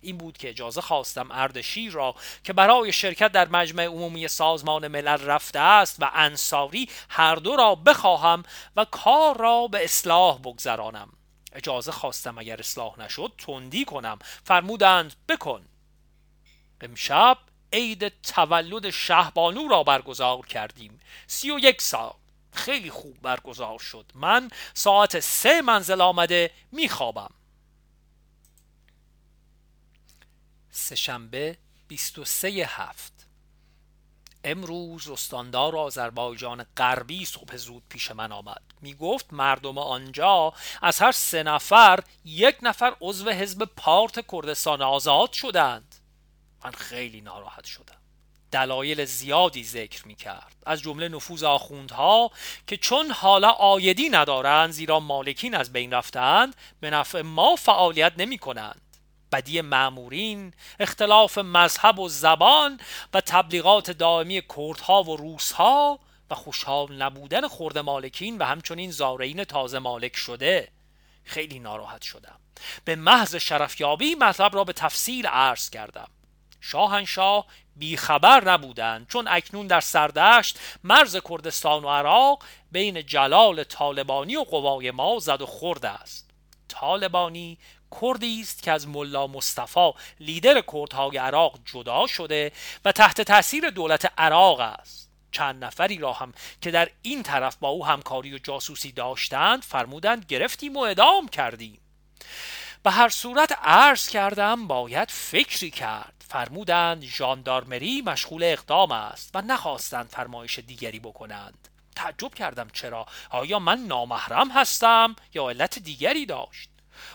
این 0.00 0.18
بود 0.18 0.38
که 0.38 0.48
اجازه 0.48 0.80
خواستم 0.80 1.28
اردشیر 1.30 1.92
را 1.92 2.14
که 2.44 2.52
برای 2.52 2.92
شرکت 2.92 3.32
در 3.32 3.48
مجمع 3.48 3.84
عمومی 3.84 4.28
سازمان 4.28 4.88
ملل 4.88 5.24
رفته 5.24 5.58
است 5.58 5.96
و 5.98 6.10
انصاری 6.14 6.88
هر 7.08 7.34
دو 7.34 7.56
را 7.56 7.74
بخواهم 7.74 8.42
و 8.76 8.84
کار 8.84 9.36
را 9.36 9.66
به 9.66 9.84
اصلاح 9.84 10.38
بگذرانم. 10.38 11.12
اجازه 11.52 11.92
خواستم 11.92 12.38
اگر 12.38 12.56
اصلاح 12.58 13.00
نشد 13.00 13.32
تندی 13.38 13.84
کنم. 13.84 14.18
فرمودند 14.44 15.14
بکن. 15.28 15.64
امشب 16.80 17.38
عید 17.72 18.22
تولد 18.22 18.90
شهبانو 18.90 19.68
را 19.68 19.82
برگزار 19.82 20.46
کردیم. 20.46 21.00
سی 21.26 21.50
و 21.50 21.58
یک 21.58 21.82
سال. 21.82 22.14
خیلی 22.52 22.90
خوب 22.90 23.22
برگزار 23.22 23.78
شد. 23.78 24.12
من 24.14 24.50
ساعت 24.74 25.20
سه 25.20 25.62
منزل 25.62 26.00
آمده 26.00 26.50
میخوابم. 26.72 27.30
سهشنبه 30.70 31.56
23 31.88 32.48
هفت. 32.48 33.12
امروز 34.44 35.08
استاندار 35.08 35.76
آذربایجان 35.76 36.66
غربی 36.76 37.24
صبح 37.24 37.56
زود 37.56 37.82
پیش 37.88 38.10
من 38.10 38.32
آمد. 38.32 38.62
می 38.80 38.94
گفت 38.94 39.32
مردم 39.32 39.78
آنجا 39.78 40.52
از 40.82 40.98
هر 40.98 41.12
سه 41.12 41.42
نفر 41.42 42.00
یک 42.24 42.56
نفر 42.62 42.96
عضو 43.00 43.30
حزب 43.30 43.64
پارت 43.64 44.24
کردستان 44.32 44.82
آزاد 44.82 45.32
شدند. 45.32 45.97
من 46.64 46.70
خیلی 46.70 47.20
ناراحت 47.20 47.64
شدم. 47.64 47.98
دلایل 48.52 49.04
زیادی 49.04 49.64
ذکر 49.64 50.08
می 50.08 50.14
کرد 50.14 50.56
از 50.66 50.82
جمله 50.82 51.08
نفوذ 51.08 51.44
آخوندها 51.44 52.30
که 52.66 52.76
چون 52.76 53.10
حالا 53.10 53.50
آیدی 53.50 54.08
ندارند 54.08 54.70
زیرا 54.70 55.00
مالکین 55.00 55.54
از 55.54 55.72
بین 55.72 55.92
رفتند 55.92 56.56
به 56.80 56.90
نفع 56.90 57.22
ما 57.22 57.56
فعالیت 57.56 58.12
نمی 58.16 58.38
کنند 58.38 58.80
بدی 59.32 59.60
معمورین 59.60 60.54
اختلاف 60.80 61.38
مذهب 61.38 61.98
و 61.98 62.08
زبان 62.08 62.80
و 63.14 63.20
تبلیغات 63.20 63.90
دائمی 63.90 64.42
کردها 64.56 65.02
و 65.02 65.16
روسها 65.16 65.98
و 66.30 66.34
خوشحال 66.34 67.02
نبودن 67.02 67.48
خورد 67.48 67.78
مالکین 67.78 68.38
و 68.38 68.44
همچنین 68.44 68.90
زارعین 68.90 69.44
تازه 69.44 69.78
مالک 69.78 70.16
شده. 70.16 70.68
خیلی 71.24 71.58
ناراحت 71.58 72.02
شدم. 72.02 72.38
به 72.84 72.96
محض 72.96 73.36
شرفیابی 73.36 74.14
مطلب 74.14 74.54
را 74.54 74.64
به 74.64 74.72
تفصیل 74.72 75.26
عرض 75.26 75.70
کردم. 75.70 76.08
شاهنشاه 76.60 77.46
بیخبر 77.76 78.50
نبودند 78.50 79.06
چون 79.08 79.28
اکنون 79.28 79.66
در 79.66 79.80
سردشت 79.80 80.58
مرز 80.84 81.16
کردستان 81.28 81.84
و 81.84 81.88
عراق 81.88 82.44
بین 82.72 83.06
جلال 83.06 83.64
طالبانی 83.64 84.36
و 84.36 84.42
قوای 84.42 84.90
ما 84.90 85.18
زد 85.18 85.42
و 85.42 85.46
خورد 85.46 85.86
است. 85.86 86.30
طالبانی 86.68 87.58
کردی 88.00 88.40
است 88.40 88.62
که 88.62 88.72
از 88.72 88.88
ملا 88.88 89.26
مصطفی 89.26 89.92
لیدر 90.20 90.62
کردهای 90.72 91.18
عراق 91.18 91.58
جدا 91.64 92.06
شده 92.06 92.52
و 92.84 92.92
تحت 92.92 93.20
تاثیر 93.20 93.70
دولت 93.70 94.12
عراق 94.18 94.60
است. 94.60 95.10
چند 95.32 95.64
نفری 95.64 95.98
را 95.98 96.12
هم 96.12 96.32
که 96.60 96.70
در 96.70 96.90
این 97.02 97.22
طرف 97.22 97.56
با 97.56 97.68
او 97.68 97.86
همکاری 97.86 98.34
و 98.34 98.38
جاسوسی 98.38 98.92
داشتند 98.92 99.62
فرمودند 99.62 100.24
گرفتیم 100.24 100.76
و 100.76 100.80
ادام 100.80 101.28
کردیم. 101.28 101.80
به 102.82 102.90
هر 102.90 103.08
صورت 103.08 103.52
عرض 103.62 104.08
کردم 104.08 104.66
باید 104.66 105.10
فکری 105.10 105.70
کرد. 105.70 106.17
فرمودند 106.28 107.02
ژاندارمری 107.02 108.02
مشغول 108.02 108.42
اقدام 108.44 108.92
است 108.92 109.30
و 109.34 109.42
نخواستند 109.42 110.08
فرمایش 110.08 110.58
دیگری 110.58 111.00
بکنند. 111.00 111.68
تعجب 111.96 112.34
کردم 112.34 112.68
چرا؟ 112.72 113.06
آیا 113.30 113.58
من 113.58 113.78
نامحرم 113.78 114.50
هستم 114.50 115.16
یا 115.34 115.50
علت 115.50 115.78
دیگری 115.78 116.26
داشت؟ 116.26 116.70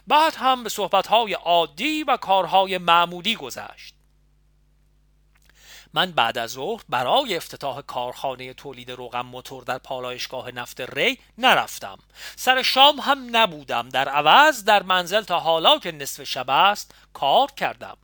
بعد 0.07 0.35
هم 0.35 0.63
به 0.63 0.69
صحبتهای 0.69 1.33
عادی 1.33 2.03
و 2.03 2.17
کارهای 2.17 2.77
معمولی 2.77 3.35
گذشت. 3.35 3.93
من 5.93 6.11
بعد 6.11 6.37
از 6.37 6.51
ظهر 6.51 6.81
برای 6.89 7.35
افتتاح 7.35 7.81
کارخانه 7.81 8.53
تولید 8.53 8.91
روغن 8.91 9.21
موتور 9.21 9.63
در 9.63 9.77
پالایشگاه 9.77 10.51
نفت 10.51 10.81
ری 10.81 11.19
نرفتم. 11.37 11.97
سر 12.35 12.61
شام 12.61 12.99
هم 12.99 13.37
نبودم. 13.37 13.89
در 13.89 14.09
عوض 14.09 14.63
در 14.63 14.83
منزل 14.83 15.21
تا 15.21 15.39
حالا 15.39 15.79
که 15.79 15.91
نصف 15.91 16.23
شب 16.23 16.49
است 16.49 16.95
کار 17.13 17.51
کردم. 17.51 17.97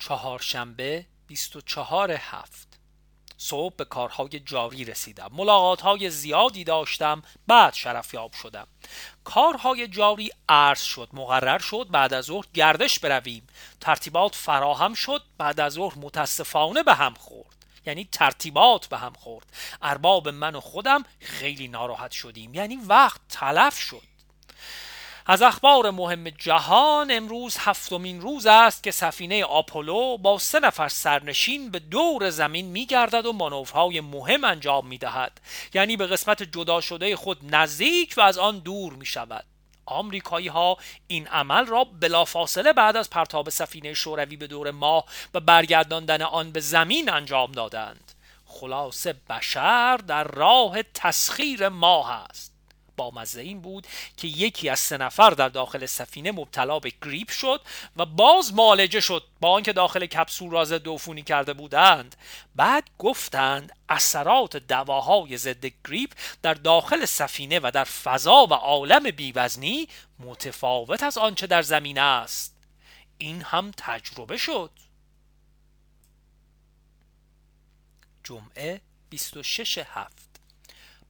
چهارشنبه 0.00 1.06
24 1.26 2.10
هفت. 2.12 2.68
صبح 3.36 3.74
به 3.76 3.84
کارهای 3.84 4.40
جاری 4.40 4.84
رسیدم. 4.84 5.28
ملاقات 5.32 5.80
های 5.80 6.10
زیادی 6.10 6.64
داشتم. 6.64 7.22
بعد 7.46 7.74
شرفیاب 7.74 8.32
شدم. 8.32 8.66
کارهای 9.24 9.88
جاری 9.88 10.30
عرض 10.48 10.82
شد 10.82 11.08
مقرر 11.12 11.58
شد 11.58 11.86
بعد 11.90 12.14
از 12.14 12.24
ظهر 12.24 12.44
گردش 12.54 12.98
برویم. 12.98 13.46
ترتیبات 13.80 14.34
فراهم 14.34 14.94
شد 14.94 15.22
بعد 15.38 15.60
از 15.60 15.72
ظهر 15.72 15.98
متاسفانه 15.98 16.82
به 16.82 16.94
هم 16.94 17.14
خورد. 17.14 17.56
یعنی 17.86 18.08
ترتیبات 18.12 18.86
به 18.86 18.98
هم 18.98 19.12
خورد. 19.12 19.46
ارباب 19.82 20.28
من 20.28 20.54
و 20.54 20.60
خودم 20.60 21.04
خیلی 21.20 21.68
ناراحت 21.68 22.10
شدیم. 22.10 22.54
یعنی 22.54 22.76
وقت 22.76 23.20
تلف 23.28 23.78
شد. 23.78 24.09
از 25.26 25.42
اخبار 25.42 25.90
مهم 25.90 26.30
جهان 26.30 27.10
امروز 27.10 27.56
هفتمین 27.58 28.20
روز 28.20 28.46
است 28.46 28.82
که 28.82 28.90
سفینه 28.90 29.44
آپولو 29.44 30.16
با 30.18 30.38
سه 30.38 30.60
نفر 30.60 30.88
سرنشین 30.88 31.70
به 31.70 31.78
دور 31.78 32.30
زمین 32.30 32.66
میگردد 32.66 33.26
و 33.26 33.32
مانورهای 33.32 34.00
مهم 34.00 34.44
انجام 34.44 34.86
می‌دهد. 34.86 35.40
یعنی 35.74 35.96
به 35.96 36.06
قسمت 36.06 36.42
جدا 36.42 36.80
شده 36.80 37.16
خود 37.16 37.54
نزدیک 37.54 38.14
و 38.16 38.20
از 38.20 38.38
آن 38.38 38.58
دور 38.58 38.92
می 38.92 39.06
شود 39.06 39.44
آمریکایی 39.86 40.48
ها 40.48 40.76
این 41.06 41.26
عمل 41.26 41.66
را 41.66 41.84
بلافاصله 41.84 42.72
بعد 42.72 42.96
از 42.96 43.10
پرتاب 43.10 43.48
سفینه 43.48 43.94
شوروی 43.94 44.36
به 44.36 44.46
دور 44.46 44.70
ماه 44.70 45.04
و 45.34 45.40
برگرداندن 45.40 46.22
آن 46.22 46.52
به 46.52 46.60
زمین 46.60 47.10
انجام 47.10 47.52
دادند. 47.52 48.12
خلاصه 48.46 49.12
بشر 49.12 49.96
در 49.96 50.24
راه 50.24 50.82
تسخیر 50.82 51.68
ماه 51.68 52.10
است. 52.10 52.49
بامزه 53.00 53.40
این 53.40 53.60
بود 53.60 53.86
که 54.16 54.28
یکی 54.28 54.68
از 54.68 54.78
سه 54.78 54.96
نفر 54.96 55.30
در 55.30 55.48
داخل 55.48 55.86
سفینه 55.86 56.32
مبتلا 56.32 56.78
به 56.78 56.92
گریپ 57.02 57.30
شد 57.30 57.60
و 57.96 58.06
باز 58.06 58.54
مالجه 58.54 59.00
شد 59.00 59.24
با 59.40 59.50
آنکه 59.50 59.72
داخل 59.72 60.06
کپسول 60.06 60.50
را 60.50 60.64
ضد 60.64 60.88
عفونی 60.88 61.22
کرده 61.22 61.52
بودند. 61.52 62.16
بعد 62.56 62.90
گفتند 62.98 63.72
اثرات 63.88 64.56
دواهای 64.56 65.36
ضد 65.36 65.66
گریپ 65.88 66.10
در 66.42 66.54
داخل 66.54 67.04
سفینه 67.04 67.60
و 67.62 67.70
در 67.74 67.84
فضا 67.84 68.46
و 68.46 68.54
عالم 68.54 69.10
بیوزنی 69.10 69.88
متفاوت 70.18 71.02
از 71.02 71.18
آنچه 71.18 71.46
در 71.46 71.62
زمین 71.62 71.98
است. 71.98 72.54
این 73.18 73.42
هم 73.42 73.70
تجربه 73.76 74.36
شد. 74.36 74.70
جمعه 78.24 78.80
26 79.10 79.78
هفت. 79.78 80.19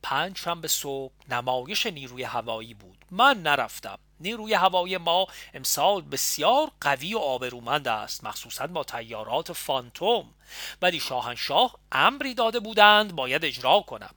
پنج 0.02 0.38
شنبه 0.38 0.68
صبح 0.68 1.12
نمایش 1.28 1.86
نیروی 1.86 2.22
هوایی 2.22 2.74
بود. 2.74 3.04
من 3.10 3.42
نرفتم. 3.42 3.98
نیروی 4.20 4.54
هوایی 4.54 4.96
ما 4.96 5.26
امسال 5.54 6.02
بسیار 6.02 6.70
قوی 6.80 7.14
و 7.14 7.18
آبرومند 7.18 7.88
است 7.88 8.24
مخصوصا 8.24 8.66
با 8.66 8.84
تیارات 8.84 9.52
فانتوم. 9.52 10.34
ولی 10.82 11.00
شاهنشاه 11.00 11.74
امری 11.92 12.34
داده 12.34 12.60
بودند 12.60 13.16
باید 13.16 13.44
اجرا 13.44 13.80
کنم. 13.80 14.14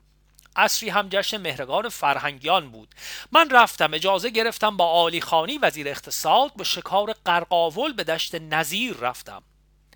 اصری 0.56 0.88
هم 0.88 1.08
جشن 1.08 1.36
مهرگان 1.36 1.88
فرهنگیان 1.88 2.70
بود. 2.70 2.94
من 3.32 3.50
رفتم 3.50 3.94
اجازه 3.94 4.30
گرفتم 4.30 4.76
با 4.76 4.86
آلی 4.86 5.20
خانی 5.20 5.58
وزیر 5.58 5.88
اقتصاد 5.88 6.52
به 6.56 6.64
شکار 6.64 7.12
قرقاول 7.24 7.92
به 7.92 8.04
دشت 8.04 8.34
نظیر 8.34 8.96
رفتم. 8.96 9.42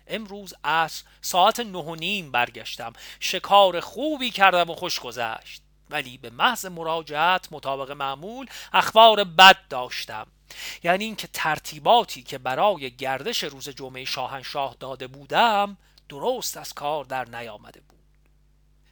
امروز 0.07 0.53
عصر 0.63 1.03
ساعت 1.21 1.59
نه 1.59 1.79
و 1.79 1.95
نیم 1.95 2.31
برگشتم. 2.31 2.93
شکار 3.19 3.79
خوبی 3.79 4.31
کردم 4.31 4.69
و 4.69 4.75
خوش 4.75 4.99
گذشت. 4.99 5.61
ولی 5.89 6.17
به 6.17 6.29
محض 6.29 6.65
مراجعت 6.65 7.47
مطابق 7.51 7.91
معمول 7.91 8.47
اخبار 8.73 9.23
بد 9.23 9.67
داشتم. 9.69 10.27
یعنی 10.83 11.03
اینکه 11.03 11.27
ترتیباتی 11.33 12.23
که 12.23 12.37
برای 12.37 12.91
گردش 12.91 13.43
روز 13.43 13.69
جمعه 13.69 14.05
شاهنشاه 14.05 14.75
داده 14.79 15.07
بودم 15.07 15.77
درست 16.09 16.57
از 16.57 16.73
کار 16.73 17.05
در 17.05 17.25
نیامده 17.25 17.81
بود. 17.81 17.99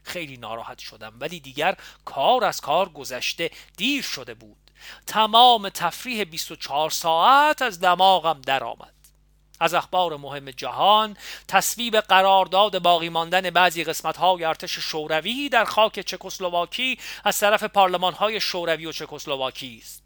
خیلی 0.02 0.36
ناراحت 0.36 0.78
شدم 0.78 1.12
ولی 1.20 1.40
دیگر 1.40 1.76
کار 2.04 2.44
از 2.44 2.60
کار 2.60 2.88
گذشته 2.88 3.50
دیر 3.76 4.02
شده 4.02 4.34
بود. 4.34 4.70
تمام 5.06 5.68
تفریح 5.68 6.24
24 6.24 6.90
ساعت 6.90 7.62
از 7.62 7.80
دماغم 7.80 8.40
درآمد. 8.40 8.97
از 9.60 9.74
اخبار 9.74 10.16
مهم 10.16 10.50
جهان 10.50 11.16
تصویب 11.48 11.96
قرارداد 11.96 12.82
باقی 12.82 13.08
ماندن 13.08 13.50
بعضی 13.50 13.84
های 14.18 14.44
ارتش 14.44 14.78
شوروی 14.78 15.48
در 15.48 15.64
خاک 15.64 16.00
چکسلواکی 16.00 16.98
از 17.24 17.38
طرف 17.38 17.76
های 17.76 18.40
شوروی 18.40 18.86
و 18.86 18.92
چکسلواکی 18.92 19.80
است. 19.82 20.02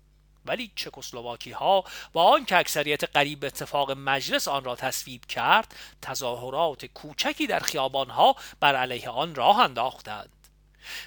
ولی 0.47 0.71
چکسلواکی 0.77 1.51
ها 1.51 1.85
با 2.13 2.25
آنکه 2.25 2.57
اکثریت 2.57 3.05
قریب 3.05 3.45
اتفاق 3.45 3.91
مجلس 3.91 4.49
آن 4.49 4.65
را 4.65 4.77
تصویب 4.77 5.27
کرد 5.27 5.75
تظاهرات 6.03 6.87
کوچکی 6.87 7.47
در 7.47 7.63
ها 8.11 8.37
بر 8.61 8.77
علیه 8.77 9.09
آن 9.09 9.35
راه 9.35 9.59
انداختند. 9.59 10.42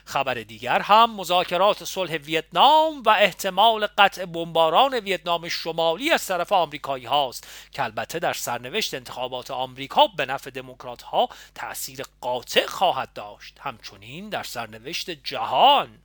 خبر 0.05 0.33
دیگر 0.33 0.81
هم 0.81 1.15
مذاکرات 1.15 1.83
صلح 1.83 2.15
ویتنام 2.15 3.03
و 3.05 3.09
احتمال 3.09 3.87
قطع 3.97 4.25
بمباران 4.25 4.93
ویتنام 4.93 5.49
شمالی 5.49 6.11
از 6.11 6.27
طرف 6.27 6.51
آمریکایی 6.51 7.05
هاست 7.05 7.47
که 7.71 7.83
البته 7.83 8.19
در 8.19 8.33
سرنوشت 8.33 8.93
انتخابات 8.93 9.51
آمریکا 9.51 10.07
به 10.07 10.25
نفع 10.25 10.49
دموکرات 10.49 11.01
ها 11.01 11.29
تأثیر 11.55 12.03
قاطع 12.21 12.65
خواهد 12.65 13.13
داشت. 13.13 13.57
همچنین 13.59 14.29
در 14.29 14.43
سرنوشت 14.43 15.09
جهان. 15.09 15.99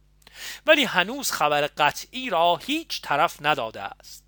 ولی 0.67 0.85
هنوز 0.85 1.33
خبر 1.33 1.67
قطعی 1.67 2.31
را 2.31 2.57
هیچ 2.57 3.03
طرف 3.03 3.37
نداده 3.41 3.83
است. 3.83 4.25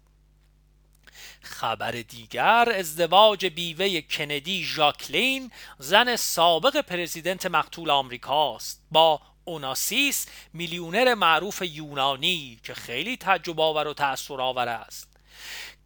خبر 1.43 1.91
دیگر 1.91 2.73
ازدواج 2.77 3.47
بیوه 3.47 4.01
کندی 4.01 4.65
ژاکلین 4.65 5.51
زن 5.79 6.17
سابق 6.17 6.81
پرزیدنت 6.81 7.47
مقتول 7.47 7.91
آمریکاست. 7.91 8.83
با 8.91 9.21
اوناسیس 9.45 10.27
میلیونر 10.53 11.15
معروف 11.15 11.63
یونانی 11.63 12.61
که 12.65 12.75
خیلی 12.75 13.17
تجربه 13.17 13.63
آور 13.63 13.87
و 13.87 13.95
تأثیر 13.95 14.41
آور 14.41 14.69
است. 14.69 15.09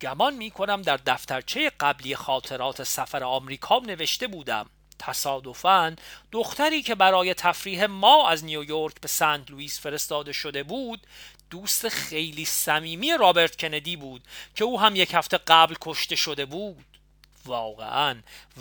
گمان 0.00 0.34
می 0.34 0.50
کنم 0.50 0.82
در 0.82 0.96
دفترچه 0.96 1.72
قبلی 1.80 2.16
خاطرات 2.16 2.82
سفر 2.82 3.24
آمریکا 3.24 3.78
نوشته 3.78 4.26
بودم 4.26 4.66
تصادفاً 4.98 5.96
دختری 6.32 6.82
که 6.82 6.94
برای 6.94 7.34
تفریح 7.34 7.84
ما 7.84 8.28
از 8.28 8.44
نیویورک 8.44 9.00
به 9.00 9.08
سنت 9.08 9.50
لوئیس 9.50 9.80
فرستاده 9.80 10.32
شده 10.32 10.62
بود 10.62 11.06
دوست 11.50 11.88
خیلی 11.88 12.44
صمیمی 12.44 13.12
رابرت 13.12 13.56
کندی 13.56 13.96
بود 13.96 14.22
که 14.54 14.64
او 14.64 14.80
هم 14.80 14.96
یک 14.96 15.14
هفته 15.14 15.38
قبل 15.46 15.74
کشته 15.80 16.16
شده 16.16 16.46
بود. 16.46 16.84
واقعا 17.44 18.16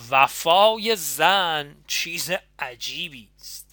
وفای 0.10 0.96
زن 0.96 1.76
چیز 1.88 2.32
عجیبی 2.60 3.30
است. 3.40 3.65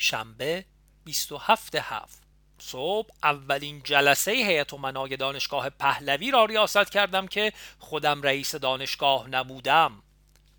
شنبه 0.00 0.64
27 1.04 1.74
هفت 1.74 2.22
صبح 2.58 3.08
اولین 3.22 3.82
جلسه 3.84 4.30
هیئت 4.30 4.74
منای 4.74 5.16
دانشگاه 5.16 5.70
پهلوی 5.70 6.30
را 6.30 6.44
ریاست 6.44 6.90
کردم 6.90 7.26
که 7.26 7.52
خودم 7.78 8.22
رئیس 8.22 8.54
دانشگاه 8.54 9.28
نبودم. 9.28 10.02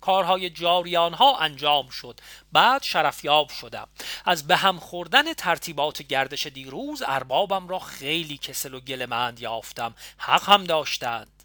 کارهای 0.00 0.50
جاری 0.50 0.96
آنها 0.96 1.38
انجام 1.38 1.88
شد. 1.88 2.20
بعد 2.52 2.82
شرفیاب 2.82 3.48
شدم. 3.48 3.88
از 4.24 4.46
به 4.46 4.56
هم 4.56 4.78
خوردن 4.78 5.34
ترتیبات 5.34 6.02
گردش 6.02 6.46
دیروز 6.46 7.02
اربابم 7.06 7.68
را 7.68 7.78
خیلی 7.78 8.38
کسل 8.38 8.74
و 8.74 8.80
گلمند 8.80 9.40
یافتم. 9.40 9.94
حق 10.18 10.48
هم 10.48 10.64
داشتند. 10.64 11.41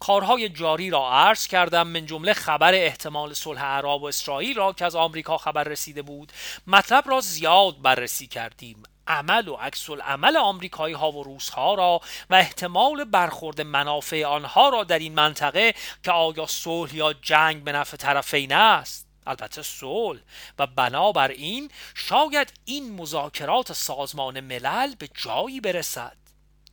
کارهای 0.00 0.48
جاری 0.48 0.90
را 0.90 1.10
عرض 1.12 1.46
کردم 1.46 1.86
من 1.86 2.06
جمله 2.06 2.32
خبر 2.32 2.74
احتمال 2.74 3.32
صلح 3.32 3.64
عرب 3.64 4.02
و 4.02 4.04
اسرائیل 4.04 4.56
را 4.56 4.72
که 4.72 4.84
از 4.84 4.96
آمریکا 4.96 5.38
خبر 5.38 5.64
رسیده 5.64 6.02
بود 6.02 6.32
مطلب 6.66 7.10
را 7.10 7.20
زیاد 7.20 7.82
بررسی 7.82 8.26
کردیم. 8.26 8.82
عمل 9.06 9.48
و 9.48 9.54
عکس 9.54 9.90
عمل 9.90 10.36
آمریکایی 10.36 10.94
ها 10.94 11.12
و 11.12 11.22
روس 11.22 11.50
ها 11.50 11.74
را 11.74 12.00
و 12.30 12.34
احتمال 12.34 13.04
برخورد 13.04 13.60
منافع 13.60 14.24
آنها 14.24 14.68
را 14.68 14.84
در 14.84 14.98
این 14.98 15.14
منطقه 15.14 15.74
که 16.04 16.12
آیا 16.12 16.46
صلح 16.46 16.94
یا 16.94 17.12
جنگ 17.12 17.64
به 17.64 17.72
نفع 17.72 17.96
طرفین 17.96 18.52
است. 18.52 19.06
البته 19.26 19.62
صلح 19.62 20.20
و 20.58 20.66
بنابراین 20.66 21.70
شاید 21.94 22.52
این 22.64 22.94
مذاکرات 22.94 23.72
سازمان 23.72 24.40
ملل 24.40 24.94
به 24.94 25.08
جایی 25.14 25.60
برسد. 25.60 26.21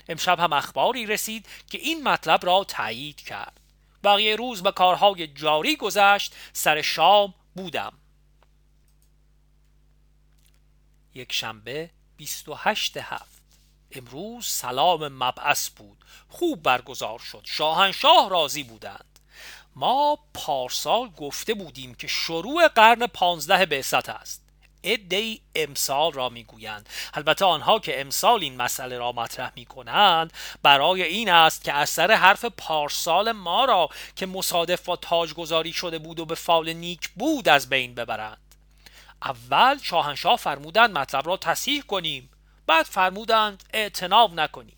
امشب 0.09 0.39
هم 0.39 0.53
اخباری 0.53 1.05
رسید 1.05 1.47
که 1.69 1.77
این 1.77 2.03
مطلب 2.03 2.45
را 2.45 2.63
تایید 2.63 3.21
کرد. 3.21 3.59
بقیه 4.03 4.35
روز 4.35 4.63
به 4.63 4.71
کارهای 4.71 5.27
جاری 5.27 5.75
گذشت 5.75 6.35
سر 6.53 6.81
شام 6.81 7.33
بودم. 7.55 7.93
یک 11.13 11.33
شنبه 11.33 11.89
28 12.17 12.97
هفت. 12.97 13.39
امروز 13.91 14.45
سلام 14.45 15.07
مبعث 15.07 15.69
بود. 15.69 16.05
خوب 16.29 16.63
برگزار 16.63 17.19
شد. 17.19 17.41
شاهنشاه 17.45 18.29
راضی 18.29 18.63
بودند. 18.63 19.19
ما 19.75 20.19
پارسال 20.33 21.09
گفته 21.09 21.53
بودیم 21.53 21.95
که 21.95 22.07
شروع 22.07 22.67
قرن 22.67 23.07
پانزده 23.07 23.65
بعثت 23.65 24.09
است. 24.09 24.48
عدهای 24.83 25.39
امسال 25.55 26.11
را 26.11 26.29
می‌گویند. 26.29 26.89
البته 27.13 27.45
آنها 27.45 27.79
که 27.79 28.01
امسال 28.01 28.41
این 28.41 28.57
مسئله 28.57 28.97
را 28.97 29.11
مطرح 29.11 29.51
می 29.55 29.65
کنند 29.65 30.33
برای 30.63 31.03
این 31.03 31.29
است 31.29 31.63
که 31.63 31.73
اثر 31.73 32.11
حرف 32.11 32.45
پارسال 32.45 33.31
ما 33.31 33.65
را 33.65 33.89
که 34.15 34.25
مصادف 34.25 34.85
با 34.85 34.95
تاجگذاری 34.95 35.73
شده 35.73 35.99
بود 35.99 36.19
و 36.19 36.25
به 36.25 36.35
فال 36.35 36.73
نیک 36.73 37.09
بود 37.09 37.49
از 37.49 37.69
بین 37.69 37.95
ببرند. 37.95 38.37
اول 39.23 39.77
شاهنشاه 39.83 40.35
فرمودند 40.35 40.97
مطلب 40.97 41.27
را 41.27 41.37
تصحیح 41.37 41.81
کنیم 41.81 42.29
بعد 42.67 42.85
فرمودند 42.85 43.63
اعتناب 43.73 44.33
نکنید. 44.33 44.73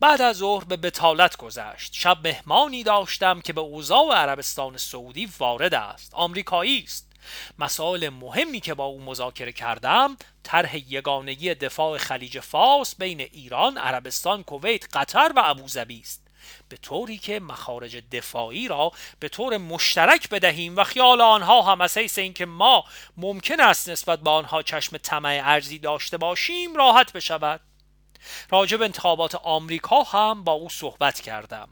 بعد 0.00 0.22
از 0.22 0.36
ظهر 0.36 0.64
به 0.64 0.76
بتالت 0.76 1.36
گذشت. 1.36 1.92
شب 1.94 2.26
مهمانی 2.28 2.82
داشتم 2.82 3.40
که 3.40 3.52
به 3.52 3.60
اوضاع 3.60 4.14
عربستان 4.14 4.76
سعودی 4.76 5.28
وارد 5.38 5.74
است. 5.74 6.14
آمریکایی 6.14 6.82
است. 6.82 7.11
مسائل 7.58 8.08
مهمی 8.08 8.60
که 8.60 8.74
با 8.74 8.84
او 8.84 9.02
مذاکره 9.02 9.52
کردم 9.52 10.16
طرح 10.42 10.76
یگانگی 10.76 11.54
دفاع 11.54 11.98
خلیج 11.98 12.40
فارس 12.40 12.94
بین 12.94 13.20
ایران، 13.20 13.78
عربستان، 13.78 14.42
کویت، 14.42 14.96
قطر 14.96 15.32
و 15.36 15.42
ابوظبی 15.44 16.00
است. 16.00 16.22
به 16.68 16.76
طوری 16.76 17.18
که 17.18 17.40
مخارج 17.40 17.96
دفاعی 17.96 18.68
را 18.68 18.92
به 19.20 19.28
طور 19.28 19.56
مشترک 19.56 20.28
بدهیم 20.28 20.76
و 20.76 20.84
خیال 20.84 21.20
آنها 21.20 21.62
هم 21.62 21.80
از 21.80 21.98
حیث 21.98 22.18
اینکه 22.18 22.46
ما 22.46 22.84
ممکن 23.16 23.60
است 23.60 23.88
نسبت 23.88 24.18
به 24.18 24.30
آنها 24.30 24.62
چشم 24.62 24.96
طمع 24.96 25.40
ارزی 25.44 25.78
داشته 25.78 26.16
باشیم 26.16 26.76
راحت 26.76 27.12
بشود. 27.12 27.60
راجب 28.50 28.82
انتخابات 28.82 29.34
آمریکا 29.34 30.02
هم 30.02 30.44
با 30.44 30.52
او 30.52 30.68
صحبت 30.68 31.20
کردم. 31.20 31.68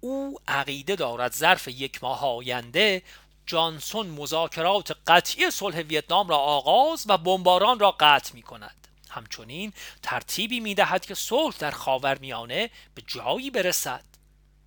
او 0.00 0.38
عقیده 0.48 0.96
دارد 0.96 1.32
ظرف 1.32 1.68
یک 1.68 2.02
ماه 2.04 2.26
آینده 2.26 3.02
جانسون 3.50 4.06
مذاکرات 4.06 4.96
قطعی 5.06 5.50
صلح 5.50 5.80
ویتنام 5.80 6.28
را 6.28 6.36
آغاز 6.36 7.04
و 7.08 7.18
بمباران 7.18 7.78
را 7.78 7.90
قطع 8.00 8.34
می 8.34 8.42
کند 8.42 8.88
همچنین 9.10 9.72
ترتیبی 10.02 10.60
می 10.60 10.74
دهد 10.74 11.06
که 11.06 11.14
صلح 11.14 11.56
در 11.58 11.70
خاورمیانه 11.70 12.70
به 12.94 13.02
جایی 13.06 13.50
برسد. 13.50 14.04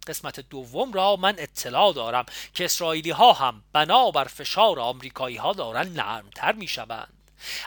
قسمت 0.08 0.40
دوم 0.40 0.94
را 0.94 1.16
من 1.16 1.36
اطلاع 1.38 1.94
دارم 1.94 2.26
که 2.54 2.66
اسرائیلی 2.66 3.10
ها 3.10 3.34
هم 3.34 3.64
بنابر 3.74 4.24
فشار 4.24 4.80
آمریکایی 4.80 5.38
ها 5.38 5.54
دارند 5.54 6.00
نرمتر 6.00 6.52
می 6.52 6.68
شوند 6.68 7.14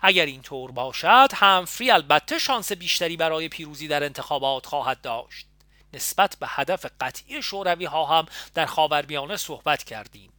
اگر 0.03 0.27
این 0.27 0.43
طور 0.43 0.71
باشد 0.71 1.29
همفری 1.35 1.91
البته 1.91 2.39
شانس 2.39 2.73
بیشتری 2.73 3.17
برای 3.17 3.49
پیروزی 3.49 3.89
در 3.89 4.05
انتخابات 4.05 4.67
خواهد 4.67 5.01
داشت. 5.01 5.47
نسبت 5.93 6.37
به 6.41 6.47
هدف 6.51 6.87
قطعی 7.01 7.43
شوروی 7.43 7.85
ها 7.85 8.05
هم 8.05 8.27
در 8.55 8.67
خاورمیانه 8.67 9.37
صحبت 9.37 9.85
کردیم. 9.85 10.33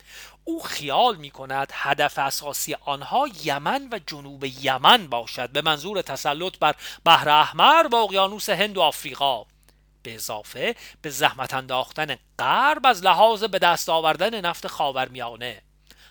او 0.47 0.63
خیال 0.63 1.15
می 1.15 1.31
کند 1.31 1.69
هدف 1.73 2.19
اساسی 2.19 2.73
آنها 2.73 3.27
یمن 3.43 3.89
و 3.91 3.99
جنوب 4.07 4.43
یمن 4.43 5.07
باشد 5.07 5.49
به 5.49 5.61
منظور 5.61 6.01
تسلط 6.01 6.57
بر 6.59 6.75
بحر 7.05 7.29
احمر 7.29 7.87
و 7.91 7.95
اقیانوس 7.95 8.49
هند 8.49 8.77
و 8.77 8.81
آفریقا. 8.81 9.45
به 10.03 10.15
اضافه 10.15 10.75
به 11.01 11.09
زحمت 11.09 11.53
انداختن 11.53 12.17
غرب 12.39 12.85
از 12.85 13.03
لحاظ 13.03 13.43
به 13.43 13.59
دست 13.59 13.89
آوردن 13.89 14.41
نفت 14.41 14.67
خاورمیانه. 14.67 15.61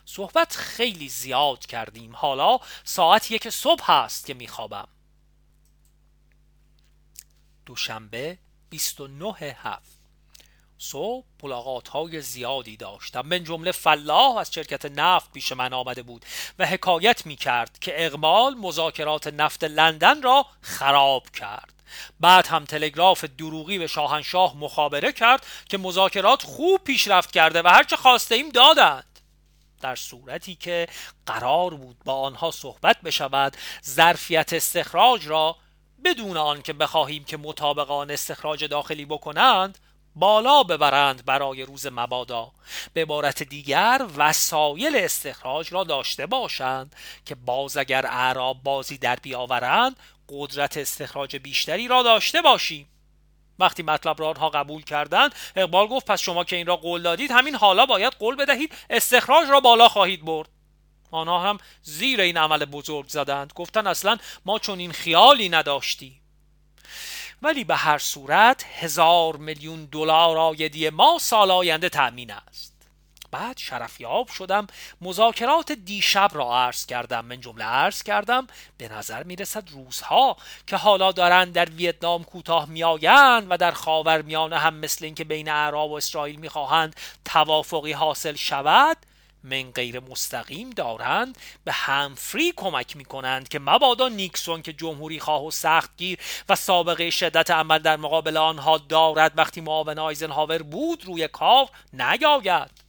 صحبت 0.05 0.57
خیلی 0.57 1.09
زیاد 1.09 1.66
کردیم. 1.66 2.16
حالا 2.16 2.59
ساعت 2.85 3.31
یک 3.31 3.49
صبح 3.49 3.92
هست 3.92 4.27
که 4.27 4.35
میخوابم. 4.35 4.88
دوشنبه 7.66 8.38
29 8.70 9.35
هفت. 9.62 9.95
صبح 10.79 11.25
ملاقات 11.43 11.89
های 11.89 12.21
زیادی 12.21 12.77
داشتم. 12.77 13.21
من 13.21 13.45
جمله 13.45 13.73
فلاح 13.73 14.37
از 14.37 14.55
شرکت 14.55 14.87
نفت 14.87 15.33
پیش 15.33 15.53
من 15.53 15.73
آمده 15.73 16.03
بود 16.03 16.25
و 16.59 16.67
حکایت 16.67 17.27
می 17.27 17.37
کرد 17.37 17.79
که 17.79 18.07
اقمال 18.07 18.55
مذاکرات 18.55 19.27
نفت 19.27 19.65
لندن 19.65 20.23
را 20.23 20.47
خراب 20.61 21.31
کرد. 21.31 21.73
بعد 22.21 22.47
هم 22.47 22.65
تلگراف 22.65 23.25
دروغی 23.25 23.79
به 23.79 23.87
شاهنشاه 23.87 24.57
مخابره 24.57 25.12
کرد 25.12 25.47
که 25.69 25.79
مذاکرات 25.79 26.43
خوب 26.43 26.81
پیشرفت 26.85 27.31
کرده 27.31 27.62
و 27.62 27.69
هرچه 27.69 27.97
خواسته 27.97 28.35
ایم 28.35 28.49
دادند. 28.49 29.21
در 29.81 29.97
صورتی 29.97 30.55
که 30.55 30.87
قرار 31.27 31.75
بود 31.75 31.97
با 32.05 32.21
آنها 32.21 32.51
صحبت 32.51 33.01
بشود 33.01 33.57
ظرفیت 33.85 34.53
استخراج 34.53 35.27
را 35.27 35.57
بدون 36.05 36.37
آنکه 36.37 36.73
بخواهیم 36.73 37.25
که 37.25 37.37
مطابقان 37.37 38.11
استخراج 38.11 38.65
داخلی 38.65 39.05
بکنند 39.05 39.79
بالا 40.16 40.62
ببرند 40.62 41.24
برای 41.24 41.62
روز 41.62 41.87
مبادا. 41.87 42.52
به 42.92 43.02
عبارت 43.02 43.42
دیگر 43.42 44.07
وسایل 44.16 44.96
استخراج 44.96 45.72
را 45.72 45.85
داشته 45.85 46.26
باشند 46.26 46.96
که 47.24 47.35
باز 47.35 47.76
اگر 47.76 48.07
اعراب 48.07 48.62
بازی 48.62 48.98
در 48.98 49.16
بیاورند 49.16 49.96
قدرت 50.29 50.76
استخراج 50.76 51.37
بیشتری 51.37 51.88
را 51.88 52.02
داشته 52.02 52.42
باشیم. 52.42 52.88
وقتی 53.59 53.83
مطلب 53.83 54.20
را 54.20 54.29
آنها 54.29 54.50
قبول 54.50 54.83
کردند 54.83 55.35
اقبال 55.57 55.87
گفت 55.87 56.07
پس 56.07 56.20
شما 56.20 56.44
که 56.44 56.57
این 56.57 56.66
را 56.66 56.76
قول 56.76 57.02
دادید 57.02 57.31
همین 57.31 57.55
حالا 57.55 57.87
باید 57.87 58.12
قول 58.12 58.37
بدهید 58.37 58.74
استخراج 58.90 59.48
را 59.48 59.61
بالا 59.61 59.88
خواهید 59.88 60.24
برد. 60.24 60.48
آنها 61.11 61.50
هم 61.50 61.59
زیر 61.83 62.20
این 62.20 62.37
عمل 62.37 62.64
بزرگ 62.64 63.09
زدند. 63.09 63.52
گفتن 63.55 63.87
اصلا 63.87 64.16
ما 64.44 64.59
چون 64.59 64.79
این 64.79 64.92
خیالی 64.92 65.48
نداشتیم. 65.48 66.20
ولی 67.42 67.64
به 67.64 67.77
هر 67.77 67.99
صورت 67.99 68.64
هزار 68.79 69.37
میلیون 69.37 69.85
دلار 69.85 70.38
آیدی 70.38 70.90
ما 70.90 71.18
سال 71.20 71.51
آینده 71.51 71.88
تأمین 71.88 72.31
است. 72.31 72.77
بعد 73.31 73.59
شرفیاب 73.59 74.29
شدم 74.29 74.66
مذاکرات 75.01 75.72
دیشب 75.72 76.31
را 76.33 76.59
عرض 76.59 76.87
کردم. 76.87 77.25
من 77.25 77.40
جمله 77.40 77.64
عرض 77.64 78.03
کردم 78.03 78.46
به 78.79 78.88
نظر 78.88 79.22
می 79.22 79.37
رسد 79.37 79.70
روزها 79.70 80.37
که 80.66 80.77
حالا 80.77 81.12
دارند 81.12 81.53
در 81.53 81.70
ویتنام 81.70 82.25
کوتاه 82.25 82.68
میآیند 82.68 83.46
و 83.51 83.57
در 83.57 83.70
خاور 83.70 84.22
میانه 84.22 84.59
هم 84.59 84.75
مثل 84.75 85.05
اینکه 85.05 85.25
بین 85.25 85.49
اعراب 85.49 85.90
و 85.90 85.94
اسرائیل 85.94 86.37
می‌خواهند 86.37 86.96
توافقی 87.25 87.92
حاصل 87.92 88.35
شود 88.35 88.96
من 89.44 89.70
غیر 89.70 90.01
مستقیم 90.01 90.70
دارند 90.70 91.38
به 91.64 91.72
همفری 91.72 92.53
کمک 92.57 92.96
می 92.96 93.05
کنند 93.05 93.49
که 93.49 93.59
مبادا 93.59 94.09
نیکسون 94.09 94.62
که 94.62 94.72
جمهوری 94.72 95.20
خواه 95.20 95.46
و 95.46 95.51
سختگیر 95.51 96.18
و 96.49 96.55
سابقه 96.55 97.11
شدت 97.11 97.51
عمل 97.51 97.79
در 97.79 97.96
مقابل 97.96 98.37
آنها 98.37 98.79
دارد 98.79 99.33
وقتی 99.37 99.61
معاون 99.61 99.99
آیزنهاور 99.99 100.62
بود 100.62 101.05
روی 101.05 101.29
کار 101.29 101.68
نیاید. 101.92 102.87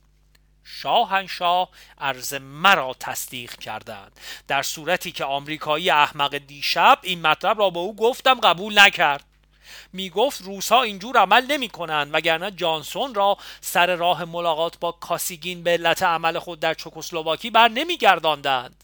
شاهنشاه 0.64 1.70
عرض 1.98 2.34
مرا 2.34 2.96
تصدیق 3.00 3.56
کردند. 3.56 4.20
در 4.48 4.64
صورتی 4.64 5.12
که 5.12 5.26
آمریکایی 5.26 5.90
احمق 5.90 6.38
دیشب 6.38 7.00
این 7.02 7.22
مطلب 7.22 7.60
را 7.60 7.70
به 7.70 7.80
او 7.80 7.96
گفتم 7.96 8.40
قبول 8.40 8.80
نکرد. 8.80 9.24
می 9.94 10.10
گفت 10.10 10.42
روسا 10.42 10.82
اینجور 10.82 11.18
عمل 11.18 11.46
نمی 11.46 11.70
کنند 11.70 12.10
وگرنه 12.14 12.52
جانسون 12.52 13.16
را 13.16 13.38
سر 13.62 13.96
راه 13.96 14.26
ملاقات 14.26 14.80
با 14.80 14.92
کاسیگین 14.92 15.64
به 15.64 15.72
علت 15.72 16.04
عمل 16.04 16.40
خود 16.40 16.60
در 16.60 16.74
چکسلواکی 16.74 17.50
بر 17.50 17.68
نمی 17.68 17.98
گرداندند. 17.98 18.84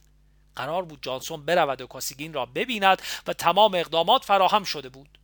قرار 0.56 0.86
بود 0.86 1.04
جانسون 1.04 1.46
برود 1.46 1.82
و 1.82 1.88
کاسیگین 1.88 2.34
را 2.34 2.46
ببیند 2.46 3.02
و 3.28 3.34
تمام 3.34 3.76
اقدامات 3.76 4.26
فراهم 4.26 4.64
شده 4.64 4.90
بود. 4.90 5.18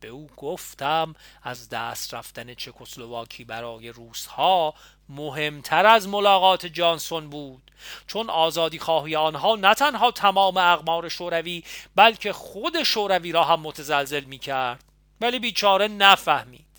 به 0.00 0.08
او 0.08 0.30
گفتم 0.36 1.14
از 1.42 1.68
دست 1.68 2.14
رفتن 2.14 2.54
چکسلواکی 2.54 3.44
برای 3.44 3.88
روسها 3.88 4.74
مهمتر 5.08 5.86
از 5.86 6.08
ملاقات 6.08 6.66
جانسون 6.66 7.30
بود. 7.30 7.70
چون 8.06 8.30
آزادی 8.30 8.78
خواهی 8.78 9.16
آنها 9.16 9.56
نه 9.56 9.74
تنها 9.74 10.10
تمام 10.10 10.56
اقمار 10.56 11.08
شوروی 11.08 11.64
بلکه 11.96 12.32
خود 12.32 12.82
شوروی 12.82 13.32
را 13.32 13.44
هم 13.44 13.60
متزلزل 13.60 14.24
می 14.24 14.38
کرد 14.38 14.84
ولی 15.20 15.38
بیچاره 15.38 15.88
نفهمید. 15.88 16.70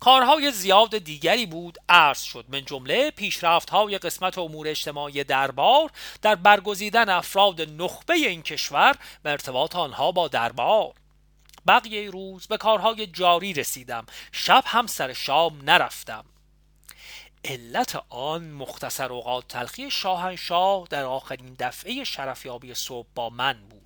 کارهای 0.00 0.52
زیاد 0.52 0.98
دیگری 0.98 1.46
بود 1.46 1.78
عرض 1.88 2.22
شد. 2.22 2.44
من 2.48 2.64
جمله 2.64 3.10
پیشرفت 3.10 3.70
های 3.70 3.98
قسمت 3.98 4.38
امور 4.38 4.68
اجتماعی 4.68 5.24
دربار 5.24 5.90
در 6.22 6.34
برگزیدن 6.34 7.08
افراد 7.08 7.60
نخبه 7.60 8.14
این 8.14 8.42
کشور 8.42 8.96
و 9.24 9.28
ارتباط 9.28 9.76
آنها 9.76 10.12
با 10.12 10.28
دربار. 10.28 10.92
بقیه 11.66 12.10
روز 12.10 12.46
به 12.46 12.56
کارهای 12.56 13.06
جاری 13.06 13.52
رسیدم. 13.52 14.06
شب 14.32 14.64
هم 14.66 14.86
سر 14.86 15.12
شام 15.12 15.60
نرفتم. 15.62 16.24
علت 17.44 18.02
آن 18.08 18.50
مختصر 18.50 19.12
اوقات 19.12 19.48
تلخی 19.48 19.90
شاهنشاه 19.90 20.86
در 20.90 21.04
آخرین 21.04 21.56
دفعه 21.58 22.04
شرفیابی 22.04 22.74
صبح 22.74 23.08
با 23.14 23.30
من 23.30 23.58
بود. 23.70 23.82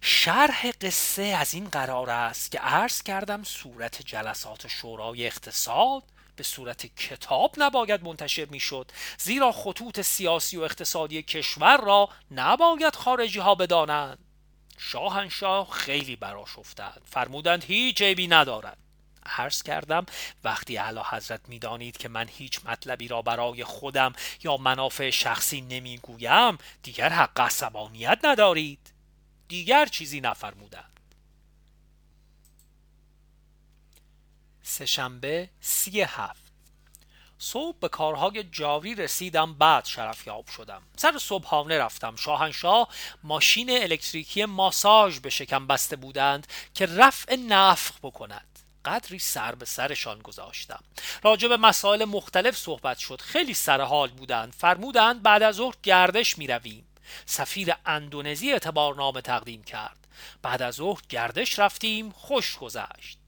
شرح 0.00 0.70
قصه 0.70 1.22
از 1.22 1.54
این 1.54 1.68
قرار 1.68 2.10
است 2.10 2.52
که 2.52 2.58
عرض 2.58 3.02
کردم 3.02 3.44
صورت 3.44 4.02
جلسات 4.02 4.66
شورای 4.66 5.26
اقتصاد 5.26 6.02
به 6.36 6.42
صورت 6.44 6.86
کتاب 6.96 7.54
نباید 7.56 8.04
منتشر 8.04 8.44
می‌شد 8.44 8.90
زیرا 9.18 9.52
خطوط 9.52 10.00
سیاسی 10.00 10.56
و 10.56 10.62
اقتصادی 10.62 11.22
کشور 11.22 11.76
را 11.76 12.08
نباید 12.30 12.96
خارجی 12.96 13.38
ها 13.38 13.54
بدانند. 13.54 14.18
شاهنشاه 14.78 15.70
خیلی 15.70 16.16
براش 16.16 16.48
فرمودند 17.04 17.64
هیچ 17.64 18.02
عیبی 18.02 18.28
ندارد. 18.28 18.78
عرض 19.26 19.62
کردم 19.62 20.06
وقتی 20.44 20.78
اعلی 20.78 21.00
حضرت 21.10 21.40
می‌دانید 21.48 21.96
که 21.96 22.08
من 22.08 22.28
هیچ 22.28 22.60
مطلبی 22.64 23.08
را 23.08 23.22
برای 23.22 23.64
خودم 23.64 24.12
یا 24.42 24.56
منافع 24.56 25.10
شخصی 25.10 25.60
نمی‌گویم 25.60 26.58
دیگر 26.82 27.08
حق 27.08 27.40
عصبانیت 27.40 28.18
ندارید. 28.24 28.97
دیگر 29.48 29.86
چیزی 29.86 30.20
نفرمودند. 30.20 31.00
سهشنبه 34.62 35.48
سی 35.60 36.00
هفت. 36.00 36.48
صبح 37.38 37.78
به 37.78 37.88
کارهای 37.88 38.44
جاری 38.44 38.94
رسیدم 38.94 39.54
بعد 39.54 39.84
شرفیاب 39.84 40.46
شدم. 40.46 40.82
سر 40.96 41.18
صبحانه 41.18 41.78
رفتم. 41.78 42.16
شاهنشاه 42.16 42.88
ماشین 43.22 43.70
الکتریکی 43.70 44.44
ماساژ 44.44 45.18
به 45.18 45.30
شکم 45.30 45.66
بسته 45.66 45.96
بودند 45.96 46.46
که 46.74 46.86
رفع 46.86 47.36
نفخ 47.36 47.92
بکند. 48.02 48.58
قدری 48.84 49.18
سر 49.18 49.54
به 49.54 49.64
سرشان 49.64 50.18
گذاشتم. 50.18 50.84
راجع 51.22 51.48
به 51.48 51.56
مسائل 51.56 52.04
مختلف 52.04 52.56
صحبت 52.56 52.98
شد. 52.98 53.20
خیلی 53.20 53.54
سر 53.54 53.80
حال 53.80 54.10
بودند. 54.10 54.54
فرمودند 54.58 55.22
بعد 55.22 55.42
از 55.42 55.54
ظهر 55.54 55.74
گردش 55.82 56.38
می 56.38 56.46
رویم 56.46 56.87
سفیر 57.26 57.74
اندونزی 57.86 58.52
اعتبارنامه 58.52 59.20
تقدیم 59.20 59.62
کرد. 59.62 60.06
بعد 60.42 60.62
از 60.62 60.74
ظهر 60.74 61.00
گردش 61.08 61.58
رفتیم 61.58 62.10
خوش 62.10 62.58
گذشت. 62.58 63.18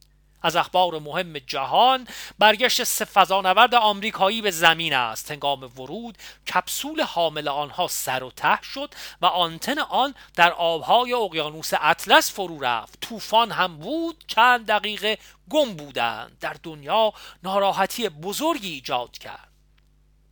از 0.42 0.56
اخبار 0.56 0.98
مهم 0.98 1.38
جهان 1.38 2.08
برگشت 2.38 2.84
سه 2.84 3.04
فضانورد 3.04 3.74
آمریکایی 3.74 4.42
به 4.42 4.50
زمین 4.50 4.94
است. 4.94 5.30
هنگام 5.30 5.62
ورود 5.62 6.18
کپسول 6.54 7.02
حامل 7.02 7.48
آنها 7.48 7.88
سر 7.88 8.22
و 8.22 8.30
ته 8.30 8.62
شد 8.62 8.94
و 9.22 9.26
آنتن 9.26 9.78
آن 9.78 10.14
در 10.36 10.52
آبهای 10.52 11.12
اقیانوس 11.12 11.70
اطلس 11.80 12.32
فرو 12.32 12.60
رفت. 12.60 13.00
طوفان 13.00 13.50
هم 13.50 13.76
بود 13.76 14.24
چند 14.26 14.66
دقیقه 14.66 15.18
گم 15.50 15.74
بودند. 15.74 16.38
در 16.40 16.56
دنیا 16.62 17.12
ناراحتی 17.42 18.08
بزرگی 18.08 18.72
ایجاد 18.72 19.18
کرد. 19.18 19.48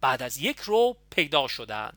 بعد 0.01 0.22
از 0.22 0.38
یک 0.38 0.59
رو 0.59 0.96
پیدا 1.11 1.49
شدند. 1.49 1.96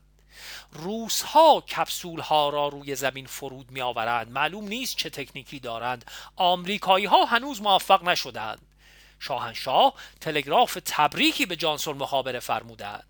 روس 0.72 1.22
ها 1.22 1.60
کپسول 1.60 2.20
ها 2.20 2.48
را 2.48 2.68
روی 2.68 2.94
زمین 2.94 3.26
فرود 3.26 3.70
می 3.70 3.80
آورند 3.80 4.30
معلوم 4.30 4.68
نیست 4.68 4.96
چه 4.96 5.10
تکنیکی 5.10 5.60
دارند. 5.60 6.04
آمریکایی 6.36 7.04
ها 7.04 7.24
هنوز 7.24 7.62
موفق 7.62 8.08
نشدند 8.08 8.58
شاهنشاه 9.18 9.94
تلگراف 10.20 10.78
تبریکی 10.84 11.46
به 11.46 11.56
جانسون 11.56 11.96
مخابره 11.96 12.40
فرمودند 12.40 13.04